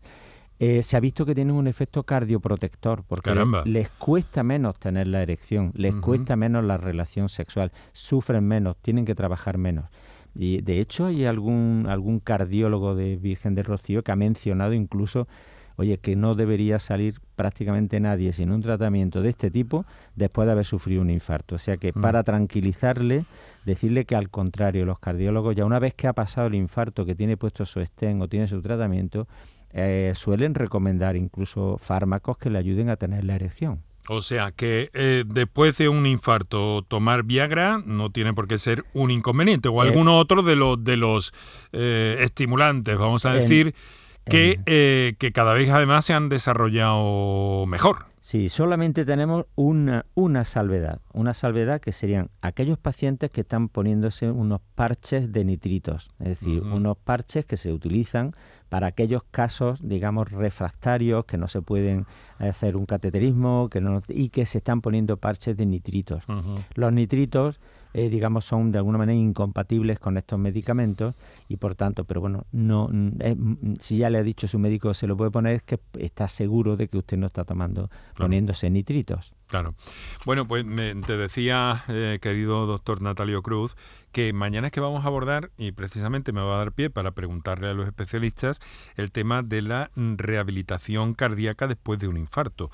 [0.58, 3.34] eh, se ha visto que tienen un efecto cardioprotector, porque
[3.66, 9.04] les, cuesta menos tener la erección, les cuesta menos la relación sexual, sufren menos, tienen
[9.04, 9.86] que trabajar menos.
[10.34, 15.28] Y de hecho hay algún, algún cardiólogo de Virgen del Rocío que ha mencionado incluso,
[15.76, 20.52] oye, que no debería salir prácticamente nadie sin un tratamiento de este tipo después de
[20.52, 21.56] haber sufrido un infarto.
[21.56, 22.00] O sea que mm.
[22.00, 23.24] para tranquilizarle,
[23.66, 27.14] decirle que al contrario, los cardiólogos ya una vez que ha pasado el infarto, que
[27.14, 29.26] tiene puesto su estén o tiene su tratamiento,
[29.78, 33.82] eh, suelen recomendar incluso fármacos que le ayuden a tener la erección.
[34.08, 38.84] O sea que eh, después de un infarto tomar Viagra no tiene por qué ser
[38.94, 41.34] un inconveniente o eh, alguno otro de los de los
[41.72, 43.74] estimulantes, vamos a decir,
[44.24, 48.06] que, que cada vez además se han desarrollado mejor.
[48.26, 54.28] Sí, solamente tenemos una, una salvedad, una salvedad que serían aquellos pacientes que están poniéndose
[54.30, 58.32] unos parches de nitritos, es decir, unos parches que se utilizan
[58.68, 62.06] para aquellos casos, digamos, refractarios, que no se pueden
[62.38, 66.24] hacer un cateterismo que no, y que se están poniendo parches de nitritos.
[66.74, 67.60] Los nitritos
[67.94, 71.14] eh, digamos, son de alguna manera incompatibles con estos medicamentos
[71.48, 73.36] y por tanto, pero bueno, no eh,
[73.80, 76.76] si ya le ha dicho su médico se lo puede poner, es que está seguro
[76.76, 79.32] de que usted no está tomando, poniéndose nitritos.
[79.48, 79.74] Claro.
[80.24, 80.64] Bueno, pues
[81.06, 83.76] te decía, eh, querido doctor Natalio Cruz,
[84.10, 87.12] que mañana es que vamos a abordar, y precisamente me va a dar pie para
[87.12, 88.60] preguntarle a los especialistas,
[88.96, 92.70] el tema de la rehabilitación cardíaca después de un infarto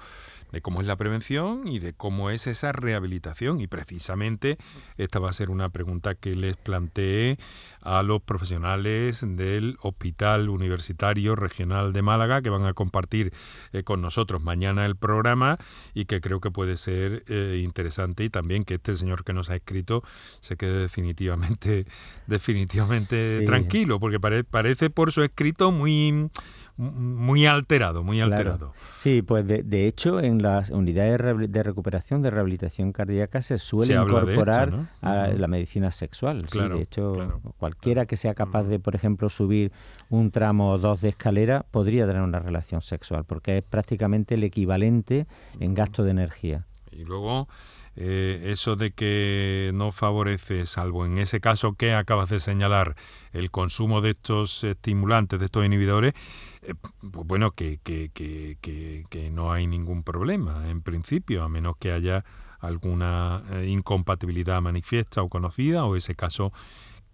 [0.52, 3.60] de cómo es la prevención y de cómo es esa rehabilitación.
[3.60, 4.58] Y precisamente
[4.98, 7.38] esta va a ser una pregunta que les planteé
[7.80, 13.32] a los profesionales del Hospital Universitario Regional de Málaga, que van a compartir
[13.72, 15.58] eh, con nosotros mañana el programa
[15.94, 19.50] y que creo que puede ser eh, interesante y también que este señor que nos
[19.50, 20.04] ha escrito
[20.40, 21.86] se quede definitivamente,
[22.26, 26.30] definitivamente tranquilo, porque parece por su escrito muy
[26.76, 28.72] muy alterado, muy alterado.
[28.98, 34.88] Sí, pues de, hecho en las unidades de recuperación de rehabilitación cardíaca se suele incorporar
[35.00, 36.46] a la medicina sexual.
[36.46, 39.72] de hecho, cualquiera que sea capaz de, por ejemplo, subir
[40.08, 44.44] un tramo o dos de escalera podría tener una relación sexual, porque es prácticamente el
[44.44, 45.26] equivalente
[45.60, 46.66] en gasto de energía.
[46.90, 47.48] Y luego
[47.96, 52.96] eh, eso de que no favorece, salvo en ese caso que acabas de señalar,
[53.32, 56.14] el consumo de estos estimulantes, de estos inhibidores,
[56.62, 58.56] eh, pues bueno, que, que, que,
[59.08, 62.24] que, no hay ningún problema en principio, a menos que haya
[62.60, 66.52] alguna eh, incompatibilidad manifiesta o conocida, o ese caso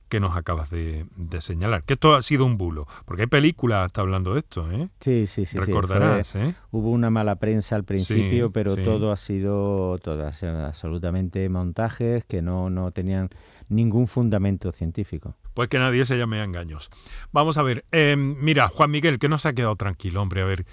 [0.08, 1.06] que nos acabas de,
[1.40, 1.84] señalar.
[1.84, 4.88] Que esto ha sido un bulo, porque hay películas hasta hablando de esto, ¿eh?
[5.00, 5.58] Sí, sí, sí.
[5.58, 6.54] Recordarás, ¿eh?
[6.70, 12.70] Hubo una mala prensa al principio, pero todo ha sido, todas, absolutamente montajes que no,
[12.70, 13.30] no tenían
[13.68, 15.36] ningún fundamento científico.
[15.54, 16.90] Pues que nadie se llame a engaños.
[17.32, 20.44] Vamos a ver, em, mira, Juan Miguel, que no se ha quedado tranquilo, hombre, a
[20.44, 20.64] ver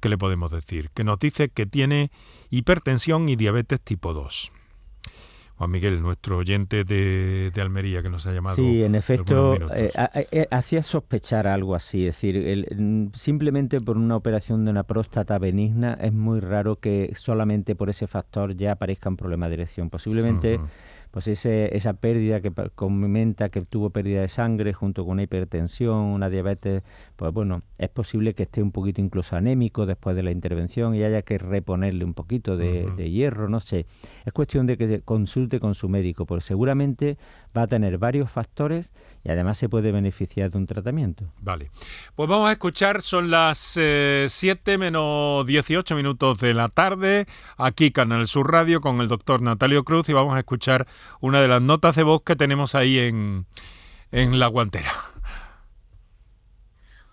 [0.00, 0.90] qué le podemos decir.
[0.94, 2.10] Que nos dice que tiene
[2.50, 4.52] hipertensión y diabetes tipo 2.
[5.56, 8.56] Juan Miguel, nuestro oyente de, Almería que nos ha llamado.
[8.56, 9.92] Sí, en efecto, eh,
[10.32, 12.08] eh, hacía sospechar algo así.
[12.08, 17.12] Es decir, mm, simplemente por una operación de una próstata benigna es muy raro que
[17.16, 19.90] solamente por ese factor ya aparezca un problema de erección.
[19.90, 20.58] Posiblemente
[21.14, 25.94] pues ese, esa pérdida que comenta que tuvo pérdida de sangre junto con una hipertensión,
[25.94, 26.82] una diabetes,
[27.16, 31.04] pues bueno, es posible que esté un poquito incluso anémico después de la intervención y
[31.04, 33.86] haya que reponerle un poquito de, de hierro, no sé.
[34.24, 37.16] Es cuestión de que consulte con su médico, porque seguramente
[37.56, 41.24] va a tener varios factores y además se puede beneficiar de un tratamiento.
[41.40, 41.70] Vale,
[42.16, 47.92] pues vamos a escuchar, son las 7 eh, menos 18 minutos de la tarde, aquí
[47.92, 50.86] Canal Sur Radio con el doctor Natalio Cruz y vamos a escuchar
[51.20, 53.46] una de las notas de voz que tenemos ahí en,
[54.10, 55.13] en la guantera.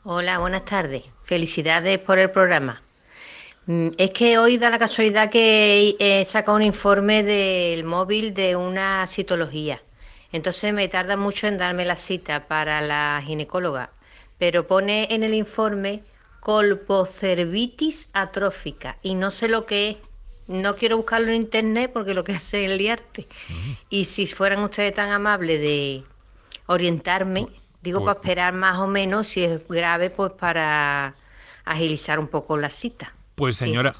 [0.03, 1.03] Hola, buenas tardes.
[1.23, 2.81] Felicidades por el programa.
[3.67, 8.55] Mm, es que hoy da la casualidad que he sacado un informe del móvil de
[8.55, 9.79] una citología.
[10.31, 13.91] Entonces me tarda mucho en darme la cita para la ginecóloga.
[14.39, 16.01] Pero pone en el informe
[16.39, 19.97] colpocervitis atrófica y no sé lo que es
[20.47, 23.27] no quiero buscarlo en internet porque lo que hace es liarte.
[23.91, 26.03] Y si fueran ustedes tan amables de
[26.65, 27.47] orientarme,
[27.81, 31.15] digo pues, para esperar más o menos, si es grave, pues para
[31.65, 33.13] agilizar un poco la cita.
[33.35, 33.95] Pues señora,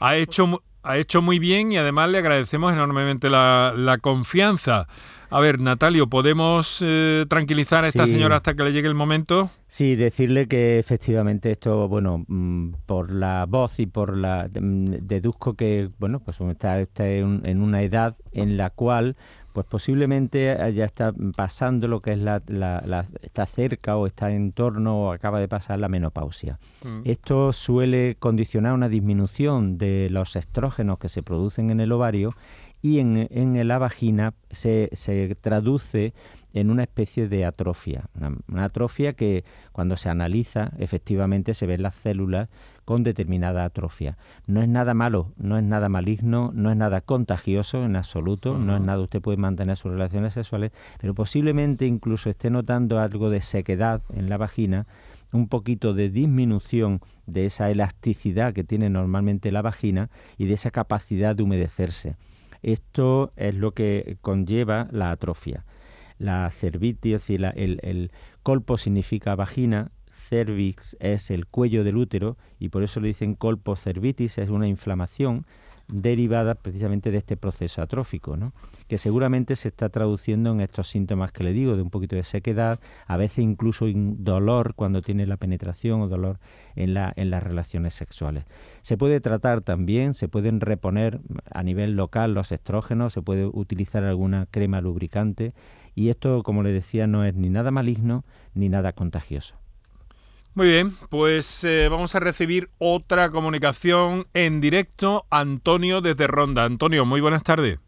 [0.00, 4.86] ha hecho, ha hecho muy bien y además le agradecemos enormemente la, la confianza.
[5.30, 9.50] A ver, Natalio, ¿podemos eh, tranquilizar a esta señora hasta que le llegue el momento?
[9.66, 14.48] Sí, decirle que efectivamente esto, bueno, mm, por la voz y por la...
[14.48, 19.16] Mm, deduzco que, bueno, pues está, está en una edad en la cual
[19.58, 22.40] pues posiblemente ya está pasando lo que es la,
[23.22, 26.60] está cerca o está en torno o acaba de pasar la menopausia.
[26.84, 27.00] Mm.
[27.02, 32.34] Esto suele condicionar una disminución de los estrógenos que se producen en el ovario
[32.82, 36.14] y en, en la vagina se, se, traduce
[36.54, 41.94] en una especie de atrofia, una, atrofia que cuando se analiza efectivamente se ven las
[41.94, 42.48] células
[42.84, 44.16] con determinada atrofia.
[44.46, 48.74] No es nada malo, no es nada maligno, no es nada contagioso en absoluto, no
[48.74, 53.42] es nada, usted puede mantener sus relaciones sexuales, pero posiblemente incluso esté notando algo de
[53.42, 54.86] sequedad en la vagina,
[55.32, 60.08] un poquito de disminución de esa elasticidad que tiene normalmente la vagina
[60.38, 62.16] y de esa capacidad de humedecerse.
[62.62, 65.64] Esto es lo que conlleva la atrofia.
[66.18, 69.90] La cervitis, es decir, el, el colpo significa vagina,
[70.28, 74.68] cervix es el cuello del útero y por eso le dicen colpo cervitis, es una
[74.68, 75.46] inflamación
[75.88, 78.52] derivada precisamente de este proceso atrófico, ¿no?
[78.88, 82.24] que seguramente se está traduciendo en estos síntomas que le digo, de un poquito de
[82.24, 86.40] sequedad, a veces incluso dolor cuando tiene la penetración o dolor
[86.76, 88.44] en, la, en las relaciones sexuales.
[88.82, 94.04] Se puede tratar también, se pueden reponer a nivel local los estrógenos, se puede utilizar
[94.04, 95.54] alguna crema lubricante
[95.98, 98.22] y esto, como le decía, no es ni nada maligno
[98.54, 99.56] ni nada contagioso.
[100.54, 105.24] Muy bien, pues eh, vamos a recibir otra comunicación en directo.
[105.28, 106.64] Antonio desde Ronda.
[106.64, 107.80] Antonio, muy buenas tardes.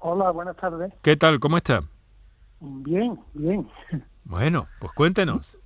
[0.00, 0.92] Hola, buenas tardes.
[1.00, 1.40] ¿Qué tal?
[1.40, 1.80] ¿Cómo está?
[2.60, 3.66] Bien, bien.
[4.24, 5.56] Bueno, pues cuéntenos.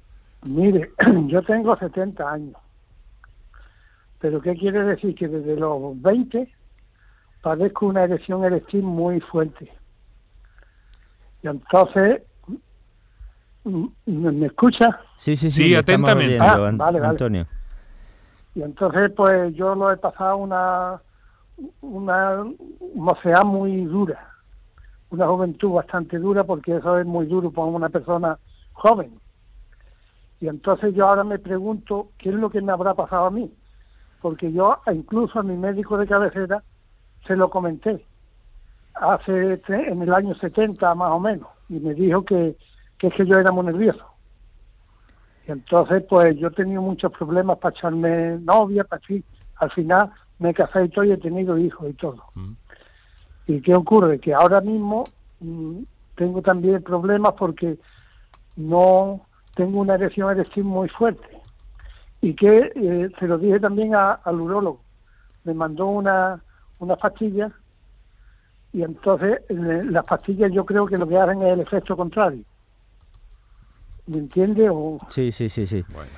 [0.44, 0.92] Mire,
[1.26, 2.56] yo tengo 70 años.
[4.20, 5.16] Pero ¿qué quiere decir?
[5.16, 6.54] Que desde los 20
[7.42, 9.79] padezco una erección eréctil muy fuerte.
[11.42, 12.22] Y entonces
[13.64, 15.00] ¿Me escucha?
[15.16, 16.38] Sí, sí, sí, atentamente.
[16.40, 16.72] Ah,
[17.02, 17.46] Antonio.
[18.54, 21.00] Y entonces, pues yo lo he pasado una,
[21.82, 22.44] una
[22.94, 24.32] mocedad muy dura,
[25.10, 28.38] una juventud bastante dura, porque eso es muy duro para una persona
[28.72, 29.12] joven.
[30.40, 33.52] Y entonces yo ahora me pregunto qué es lo que me habrá pasado a mí,
[34.22, 36.64] porque yo incluso a mi médico de cabecera
[37.26, 38.06] se lo comenté
[39.00, 42.56] hace en el año 70 más o menos, y me dijo que
[43.00, 44.04] que es que yo era muy nervioso.
[45.48, 49.24] Y entonces, pues yo he tenido muchos problemas para echarme novia, para así.
[49.56, 52.22] Al final me casé y todo y he tenido hijos y todo.
[52.34, 52.52] Mm.
[53.46, 54.20] ¿Y qué ocurre?
[54.20, 55.04] Que ahora mismo
[55.40, 55.78] mm,
[56.14, 57.78] tengo también problemas porque
[58.56, 59.22] no
[59.54, 61.40] tengo una erección erectil muy fuerte.
[62.20, 64.82] Y que eh, se lo dije también al urólogo.
[65.44, 66.44] Me mandó una,
[66.78, 67.50] una pastilla
[68.72, 72.44] y entonces las pastillas yo creo que lo que hacen es el efecto contrario
[74.06, 74.68] ¿Me entiende?
[74.68, 74.98] O...
[75.08, 75.84] Sí, sí, sí, sí.
[75.92, 76.10] Bueno.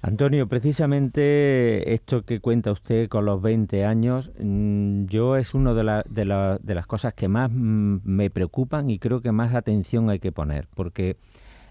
[0.00, 6.02] Antonio, precisamente esto que cuenta usted con los 20 años, mm, yo es una de,
[6.08, 10.18] de, de, las cosas que más mm, me preocupan y creo que más atención hay
[10.18, 11.16] que poner, porque,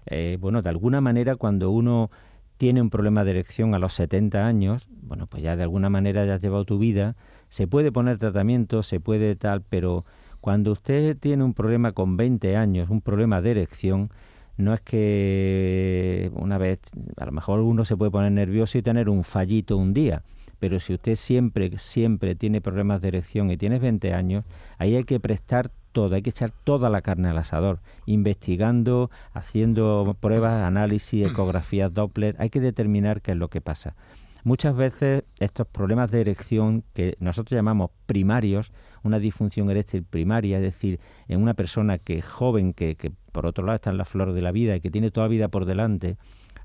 [0.06, 2.10] eh, bueno, de alguna manera cuando uno
[2.56, 6.24] tiene un problema de erección a los 70 años, bueno, pues ya de alguna manera
[6.24, 7.16] ya has llevado tu vida,
[7.50, 10.06] se puede poner tratamiento, se puede tal, pero
[10.42, 14.10] cuando usted tiene un problema con 20 años, un problema de erección,
[14.56, 16.80] no es que una vez,
[17.16, 20.24] a lo mejor uno se puede poner nervioso y tener un fallito un día,
[20.58, 24.44] pero si usted siempre, siempre tiene problemas de erección y tiene 20 años,
[24.78, 30.16] ahí hay que prestar todo, hay que echar toda la carne al asador, investigando, haciendo
[30.18, 33.94] pruebas, análisis, ecografías Doppler, hay que determinar qué es lo que pasa.
[34.42, 38.72] Muchas veces estos problemas de erección que nosotros llamamos primarios,
[39.04, 42.96] una disfunción eréctil primaria, es decir, en una persona que es joven, que,
[43.32, 45.30] por otro lado está en la flor de la vida y que tiene toda la
[45.30, 46.16] vida por delante,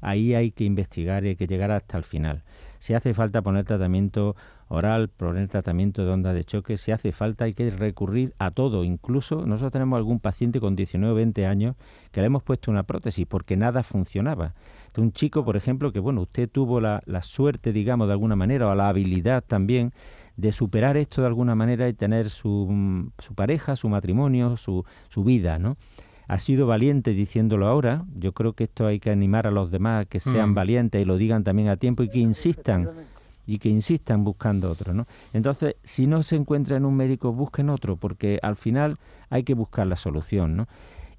[0.02, 2.44] ahí hay que investigar y hay que llegar hasta el final.
[2.80, 4.36] Si hace falta poner tratamiento
[4.70, 8.84] oral, poner tratamiento de onda de choque, si hace falta hay que recurrir a todo.
[8.84, 11.76] Incluso nosotros tenemos algún paciente con 19 o 20 años
[12.12, 14.54] que le hemos puesto una prótesis porque nada funcionaba.
[14.98, 18.68] un chico, por ejemplo, que bueno, usted tuvo la, la suerte, digamos, de alguna manera,
[18.68, 19.94] o la habilidad también
[20.38, 25.24] de superar esto de alguna manera y tener su, su pareja, su matrimonio, su, su
[25.24, 25.76] vida, ¿no?
[26.28, 28.04] ha sido valiente diciéndolo ahora.
[28.16, 30.56] Yo creo que esto hay que animar a los demás a que sean mm.
[30.56, 32.90] valientes y lo digan también a tiempo y que insistan
[33.46, 35.08] y que insistan buscando otro, ¿no?
[35.32, 38.98] Entonces, si no se encuentra en un médico, busquen otro, porque al final
[39.30, 40.68] hay que buscar la solución, ¿no?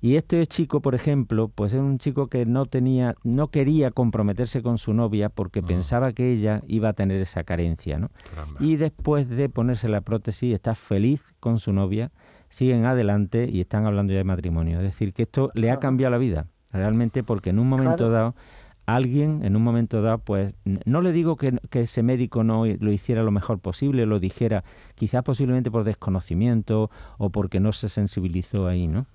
[0.01, 4.63] Y este chico, por ejemplo, pues es un chico que no tenía, no quería comprometerse
[4.63, 5.67] con su novia porque ah.
[5.67, 8.11] pensaba que ella iba a tener esa carencia, ¿no?
[8.61, 12.13] Y después de ponerse la prótesis, está feliz con su novia,
[12.49, 14.79] siguen adelante y están hablando ya de matrimonio.
[14.79, 18.37] Es decir, que esto le ha cambiado la vida, realmente, porque en un momento dado
[18.89, 23.23] alguien en un momento dado, pues no le digo que, ese médico no lo hiciera
[23.23, 28.87] lo mejor posible, lo dijera, quizás posiblemente por desconocimiento o porque no se sensibilizó ahí,
[28.87, 29.07] ¿no?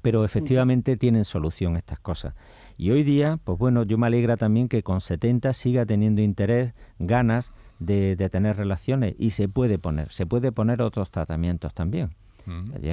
[0.00, 2.34] Pero efectivamente tienen solución estas cosas.
[2.76, 6.74] Y hoy día, pues bueno, yo me alegra también que con 70 siga teniendo interés,
[6.98, 12.10] ganas de, tener relaciones y se puede poner, se puede poner otros tratamientos también.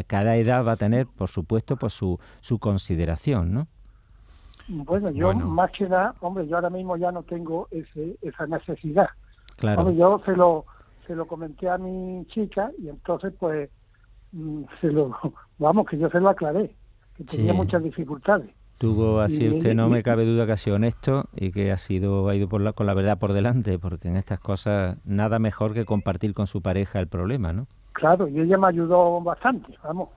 [0.06, 3.68] Cada edad va a tener, por supuesto, pues su, su consideración, ¿no?
[4.68, 9.10] Bueno, yo más que nada, hombre, yo ahora mismo ya no tengo ese, esa necesidad.
[9.58, 9.92] Claro.
[9.92, 10.66] yo se lo,
[11.06, 13.70] se lo comenté a mi chica y entonces pues
[14.32, 15.18] mm, se lo,
[15.58, 16.76] vamos, que yo se lo aclaré,
[17.20, 18.50] que tenía muchas dificultades.
[18.78, 22.30] Tuvo así, usted no me cabe duda que ha sido honesto y que ha sido
[22.30, 25.74] ha ido por la, con la verdad por delante, porque en estas cosas nada mejor
[25.74, 27.68] que compartir con su pareja el problema, ¿no?
[27.92, 30.10] Claro, y ella me ayudó bastante, vamos.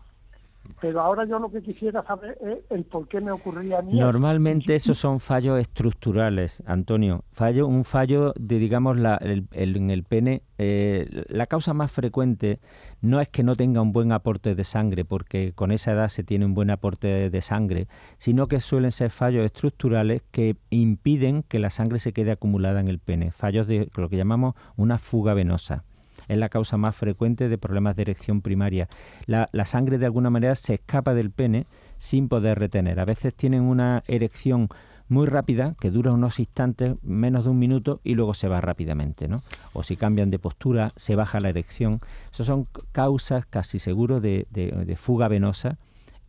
[0.80, 3.98] Pero ahora yo lo que quisiera saber es el por qué me ocurría a mí.
[3.98, 7.24] Normalmente esos son fallos estructurales, Antonio.
[7.30, 10.42] Fallo, un fallo de, digamos, la, el, en el pene.
[10.58, 12.60] Eh, la causa más frecuente
[13.00, 16.24] no es que no tenga un buen aporte de sangre, porque con esa edad se
[16.24, 17.88] tiene un buen aporte de sangre,
[18.18, 22.88] sino que suelen ser fallos estructurales que impiden que la sangre se quede acumulada en
[22.88, 23.30] el pene.
[23.30, 25.84] Fallos de lo que llamamos una fuga venosa
[26.28, 28.88] es la causa más frecuente de problemas de erección primaria.
[29.26, 31.66] La, sangre de alguna manera se escapa del pene
[31.98, 33.00] sin poder retener.
[33.00, 34.68] A veces tienen una erección
[35.08, 39.28] muy rápida, que dura unos instantes, menos de un minuto, y luego se va rápidamente,
[39.28, 39.38] ¿no?
[39.72, 42.00] O si cambian de postura, se baja la erección.
[42.32, 45.78] Esas son causas casi seguro de fuga venosa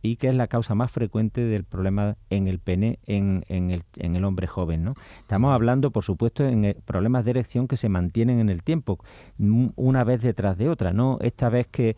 [0.04, 4.16] y que es la causa más frecuente del problema en el pene en, el, en
[4.16, 4.84] el, hombre joven.
[4.84, 4.94] ¿no?
[5.20, 8.98] Estamos hablando, por supuesto, en eh, problemas de erección que se mantienen en el tiempo,
[9.38, 11.96] una vez detrás de otra, no esta vez que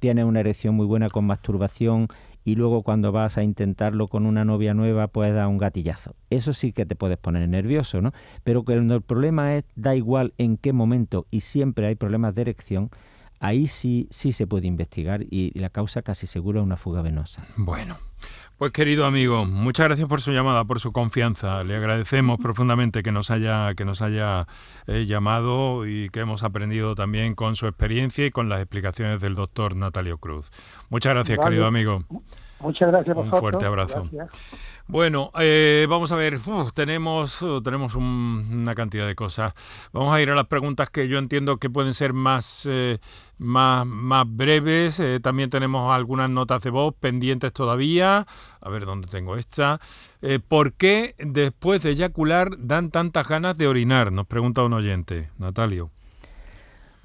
[0.00, 2.08] tienes una erección muy buena con masturbación
[2.44, 6.16] y luego cuando vas a intentarlo con una novia nueva puedes dar un gatillazo.
[6.30, 8.12] Eso sí que te puedes poner nervioso, ¿no?
[8.42, 12.42] Pero cuando el problema es, da igual en qué momento y siempre hay problemas de
[12.42, 12.90] erección,
[13.44, 17.46] ahí sí, sí se puede investigar y la causa casi seguro es una fuga venosa.
[17.56, 17.98] Bueno.
[18.56, 21.64] Pues querido amigo, muchas gracias por su llamada, por su confianza.
[21.64, 24.46] Le agradecemos profundamente que nos haya, que nos haya
[24.86, 29.34] eh, llamado y que hemos aprendido también con su experiencia y con las explicaciones del
[29.34, 30.50] doctor Natalio Cruz.
[30.88, 32.04] Muchas gracias, querido amigo.
[32.64, 33.14] Muchas gracias.
[33.14, 34.08] Un fuerte abrazo.
[34.86, 36.38] Bueno, eh, vamos a ver,
[36.74, 39.52] tenemos, tenemos una cantidad de cosas.
[39.92, 42.98] Vamos a ir a las preguntas que yo entiendo que pueden ser más, eh,
[43.36, 44.98] más, más breves.
[45.00, 48.26] Eh, también tenemos algunas notas de voz pendientes todavía.
[48.60, 49.78] A ver dónde tengo esta.
[50.48, 54.10] ¿Por qué después de eyacular dan tantas ganas de orinar?
[54.10, 55.93] Nos pregunta un oyente, Natalio.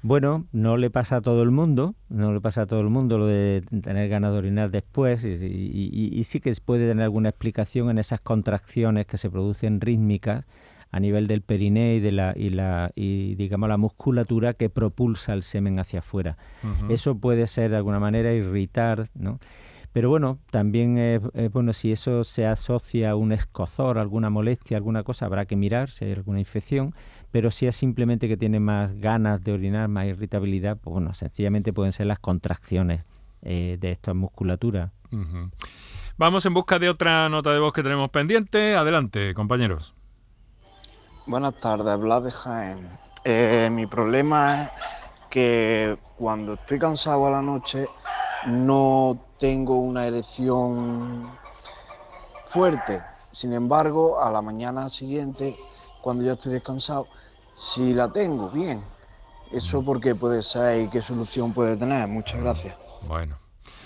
[0.02, 3.18] Bueno, no le pasa a todo el mundo, no le pasa a todo el mundo
[3.18, 7.98] lo de tener ganas de orinar después y, sí que puede tener alguna explicación en
[7.98, 10.46] esas contracciones que se producen rítmicas
[10.90, 15.34] a nivel del periné y de la y la y digamos la musculatura que propulsa
[15.34, 16.36] el semen hacia afuera.
[16.88, 19.38] Eso puede ser de alguna manera irritar, ¿no?
[19.92, 21.20] Pero bueno, también es,
[21.52, 25.90] bueno si eso se asocia a un escozor, alguna molestia, alguna cosa, habrá que mirar
[25.90, 26.94] si hay alguna infección
[27.30, 31.72] pero si es simplemente que tiene más ganas de orinar, más irritabilidad, pues bueno, sencillamente
[31.72, 33.04] pueden ser las contracciones
[33.42, 34.92] eh, de esta musculatura.
[36.16, 38.76] Vamos en busca de otra nota de voz que tenemos pendiente.
[38.76, 39.94] Adelante, compañeros.
[41.26, 42.98] Buenas tardes, Blas de Jaén.
[43.24, 44.70] Eh, mi problema es
[45.30, 47.86] que cuando estoy cansado a la noche
[48.46, 51.30] no tengo una erección
[52.46, 53.00] fuerte.
[53.32, 55.56] Sin embargo, a la mañana siguiente
[56.00, 57.06] cuando ya estoy descansado,
[57.56, 58.82] si la tengo, bien.
[59.52, 62.06] ¿Eso por qué puede ser y qué solución puede tener?
[62.08, 62.76] Muchas gracias.
[63.06, 63.36] Bueno.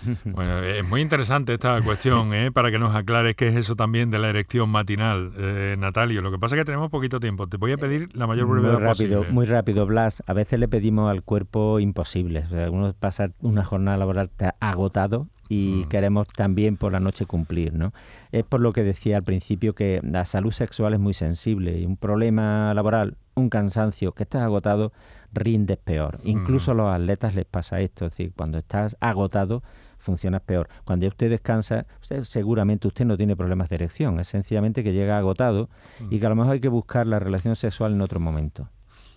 [0.24, 2.52] Bueno, es muy interesante esta cuestión, ¿eh?
[2.52, 6.20] para que nos aclares qué es eso también de la erección matinal, eh, Natalio.
[6.20, 7.46] Lo que pasa es que tenemos poquito tiempo.
[7.46, 9.34] Te voy a pedir la mayor brevedad muy rápido, posible.
[9.34, 10.22] Muy rápido, Blas.
[10.26, 12.40] A veces le pedimos al cuerpo imposible.
[12.40, 15.88] O sea, uno pasa una jornada laboral agotado y mm.
[15.88, 17.92] queremos también por la noche cumplir, ¿no?
[18.32, 21.86] Es por lo que decía al principio que la salud sexual es muy sensible y
[21.86, 24.92] un problema laboral, un cansancio, que estás agotado,
[25.32, 26.18] rindes peor.
[26.24, 26.76] Incluso a mm.
[26.76, 29.62] los atletas les pasa esto, es decir, cuando estás agotado
[30.04, 30.68] funcionas peor.
[30.84, 35.18] Cuando usted descansa, usted, seguramente usted no tiene problemas de erección, es sencillamente que llega
[35.18, 35.68] agotado
[36.10, 38.68] y que a lo mejor hay que buscar la relación sexual en otro momento.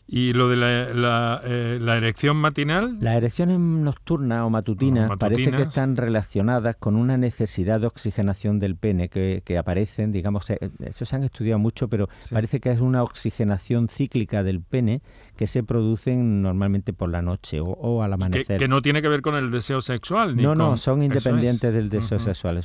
[0.10, 2.98] ¿Y lo de la, eh, la, erección matinal?
[3.02, 8.78] Las erecciones nocturnas o matutinas, parece que están relacionadas con una necesidad de oxigenación del
[8.78, 13.04] pene que, que aparecen, digamos, eso se han estudiado mucho, pero parece que es una
[13.04, 15.02] oxigenación cíclica del pene
[15.36, 18.58] que se producen normalmente por la noche o, al amanecer.
[18.58, 20.38] Que, no tiene que ver con el deseo sexual.
[20.38, 22.64] no, no, son independientes del deseo sexual.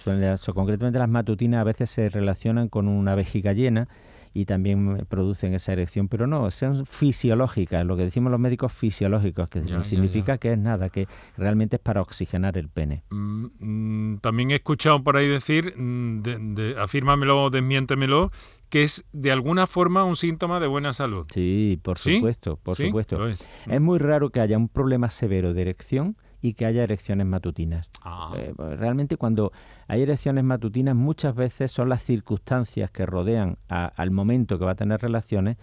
[0.55, 3.89] concretamente las matutinas a veces se relacionan con una vejiga llena
[4.35, 9.49] y también producen esa erección, pero no, son fisiológicas, lo que decimos los médicos fisiológicos,
[9.49, 11.07] que significa que es nada, que
[11.37, 13.05] realmente es para oxigenar el pene.
[13.11, 18.31] Mm, mm, también he escuchado por ahí decir, mm, de, afírmamelo, desmiéntemelo,
[18.69, 21.27] que es de alguna forma un síntoma de buena salud.
[21.33, 23.27] Sí, por supuesto, por supuesto.
[23.29, 23.51] Es.
[23.67, 27.89] es muy raro que haya un problema severo de erección y que haya erecciones matutinas.
[28.03, 28.35] Ah.
[28.37, 29.53] Eh, pues, realmente cuando
[29.87, 34.75] hay erecciones matutinas muchas veces son las circunstancias que rodean al momento que va a
[34.75, 35.57] tener relaciones,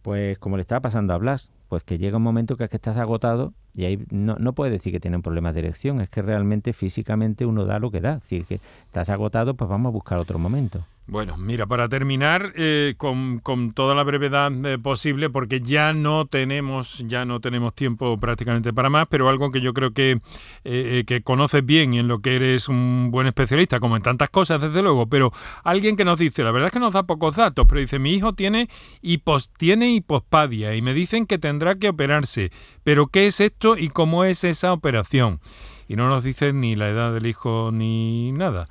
[0.00, 2.76] pues como le estaba pasando a Blas, pues que llega un momento que es que
[2.76, 6.22] estás agotado y ahí no, no puedes decir que tienen problemas de erección, es que
[6.22, 9.92] realmente físicamente uno da lo que da, es decir, que estás agotado, pues vamos a
[9.92, 10.84] buscar otro momento.
[11.08, 16.26] Bueno, mira, para terminar eh, con, con, toda la brevedad eh, posible, porque ya no
[16.26, 20.20] tenemos, ya no tenemos tiempo prácticamente para más, pero algo que yo creo que,
[20.64, 24.30] eh, que conoces bien y en lo que eres un buen especialista, como en tantas
[24.30, 25.32] cosas, desde luego, pero
[25.64, 28.12] alguien que nos dice, la verdad es que nos da pocos datos, pero dice, mi
[28.12, 28.68] hijo tiene,
[29.02, 32.52] hipos, tiene hipospadia y me dicen que tendrá que operarse,
[32.84, 35.40] pero ¿qué es esto y cómo es esa operación?
[35.88, 38.66] Y no nos dicen ni la edad del hijo ni nada.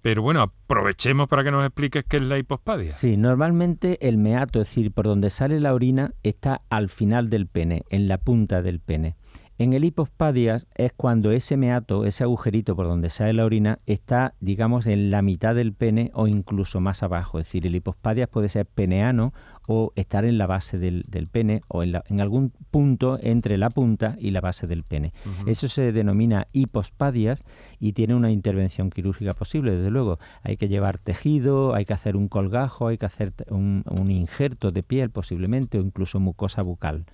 [0.00, 2.90] Pero bueno, aprovechemos para que nos expliques qué es la hipospadia.
[2.90, 7.46] Sí, normalmente el meato, es decir, por donde sale la orina, está al final del
[7.46, 9.16] pene, en la punta del pene.
[9.60, 14.34] En el hipospadias es cuando ese meato, ese agujerito por donde sale la orina, está,
[14.38, 17.40] digamos, en la mitad del pene o incluso más abajo.
[17.40, 19.34] Es decir, el hipospadias puede ser peneano
[19.70, 24.16] o estar en la base del, pene o en, en, algún punto entre la punta
[24.18, 25.12] y la base del pene.
[25.46, 27.44] Eso se denomina hipospadias
[27.78, 30.18] y tiene una intervención quirúrgica posible, desde luego.
[30.42, 34.72] Hay que llevar tejido, hay que hacer un colgajo, hay que hacer un, un injerto
[34.72, 37.04] de piel posiblemente o incluso mucosa bucal.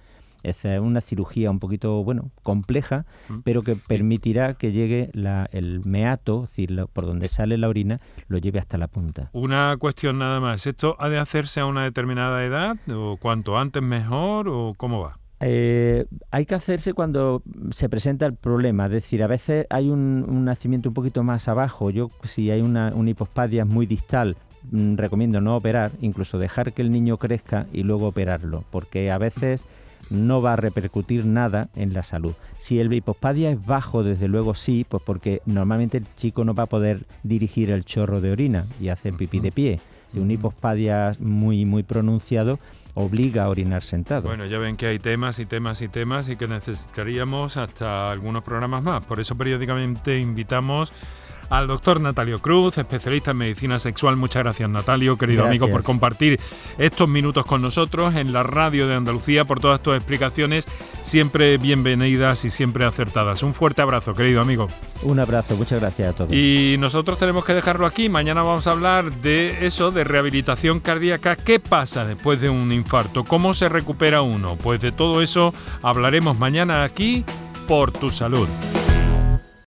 [0.45, 3.39] Es una cirugía un poquito, bueno, compleja, mm.
[3.45, 5.11] pero que permitirá que llegue
[5.53, 9.31] el meato, es decir, por donde sale la orina, lo lleve hasta la punta.
[9.33, 10.67] Una cuestión nada más.
[10.67, 12.77] ¿Esto ha de hacerse a una determinada edad?
[12.95, 14.49] ¿O cuanto antes mejor?
[14.49, 15.19] ¿O cómo va?
[15.41, 20.45] Eh, hay que hacerse cuando se presenta el problema, es decir, a veces hay un,
[20.45, 21.91] nacimiento un poquito más abajo.
[21.91, 24.37] Yo, si hay una, una hipospadia muy distal,
[24.71, 29.19] mm, recomiendo no operar, incluso dejar que el niño crezca y luego operarlo, porque a
[29.19, 29.67] veces
[30.11, 32.35] no va a repercutir nada en la salud.
[32.59, 36.65] Si el hipospadia es bajo, desde luego sí, pues porque normalmente el chico no va
[36.65, 39.81] a poder dirigir el chorro de orina y hacer pipí de pie.
[40.13, 42.59] Si un hipospadia muy, muy pronunciado
[42.95, 44.23] obliga a orinar sentado.
[44.23, 48.45] Bueno, ya ven que hay temas y temas y temas y que necesitaríamos hasta algunos
[48.45, 49.03] programas más.
[49.05, 50.93] Por eso periódicamente invitamos
[51.51, 54.17] al doctor Natalio Cruz, especialista en medicina sexual.
[54.17, 56.41] Muchas gracias, Natalio, querido amigo, por compartir
[56.79, 60.67] estos minutos con nosotros en la radio de Andalucía, por todas tus explicaciones,
[61.03, 63.43] siempre bienvenidas y siempre acertadas.
[63.43, 64.69] Un fuerte abrazo, querido amigo.
[65.03, 66.33] Un abrazo, muchas gracias a todos.
[66.33, 68.09] Y nosotros tenemos que dejarlo aquí.
[68.09, 71.37] Mañana vamos a hablar de eso, de rehabilitación cardíaca.
[71.37, 73.25] ¿Qué pasa después de un infarto?
[73.25, 74.57] ¿Cómo se recupera uno?
[74.57, 77.25] Pues de todo eso hablaremos mañana aquí
[77.69, 78.49] por tu salud.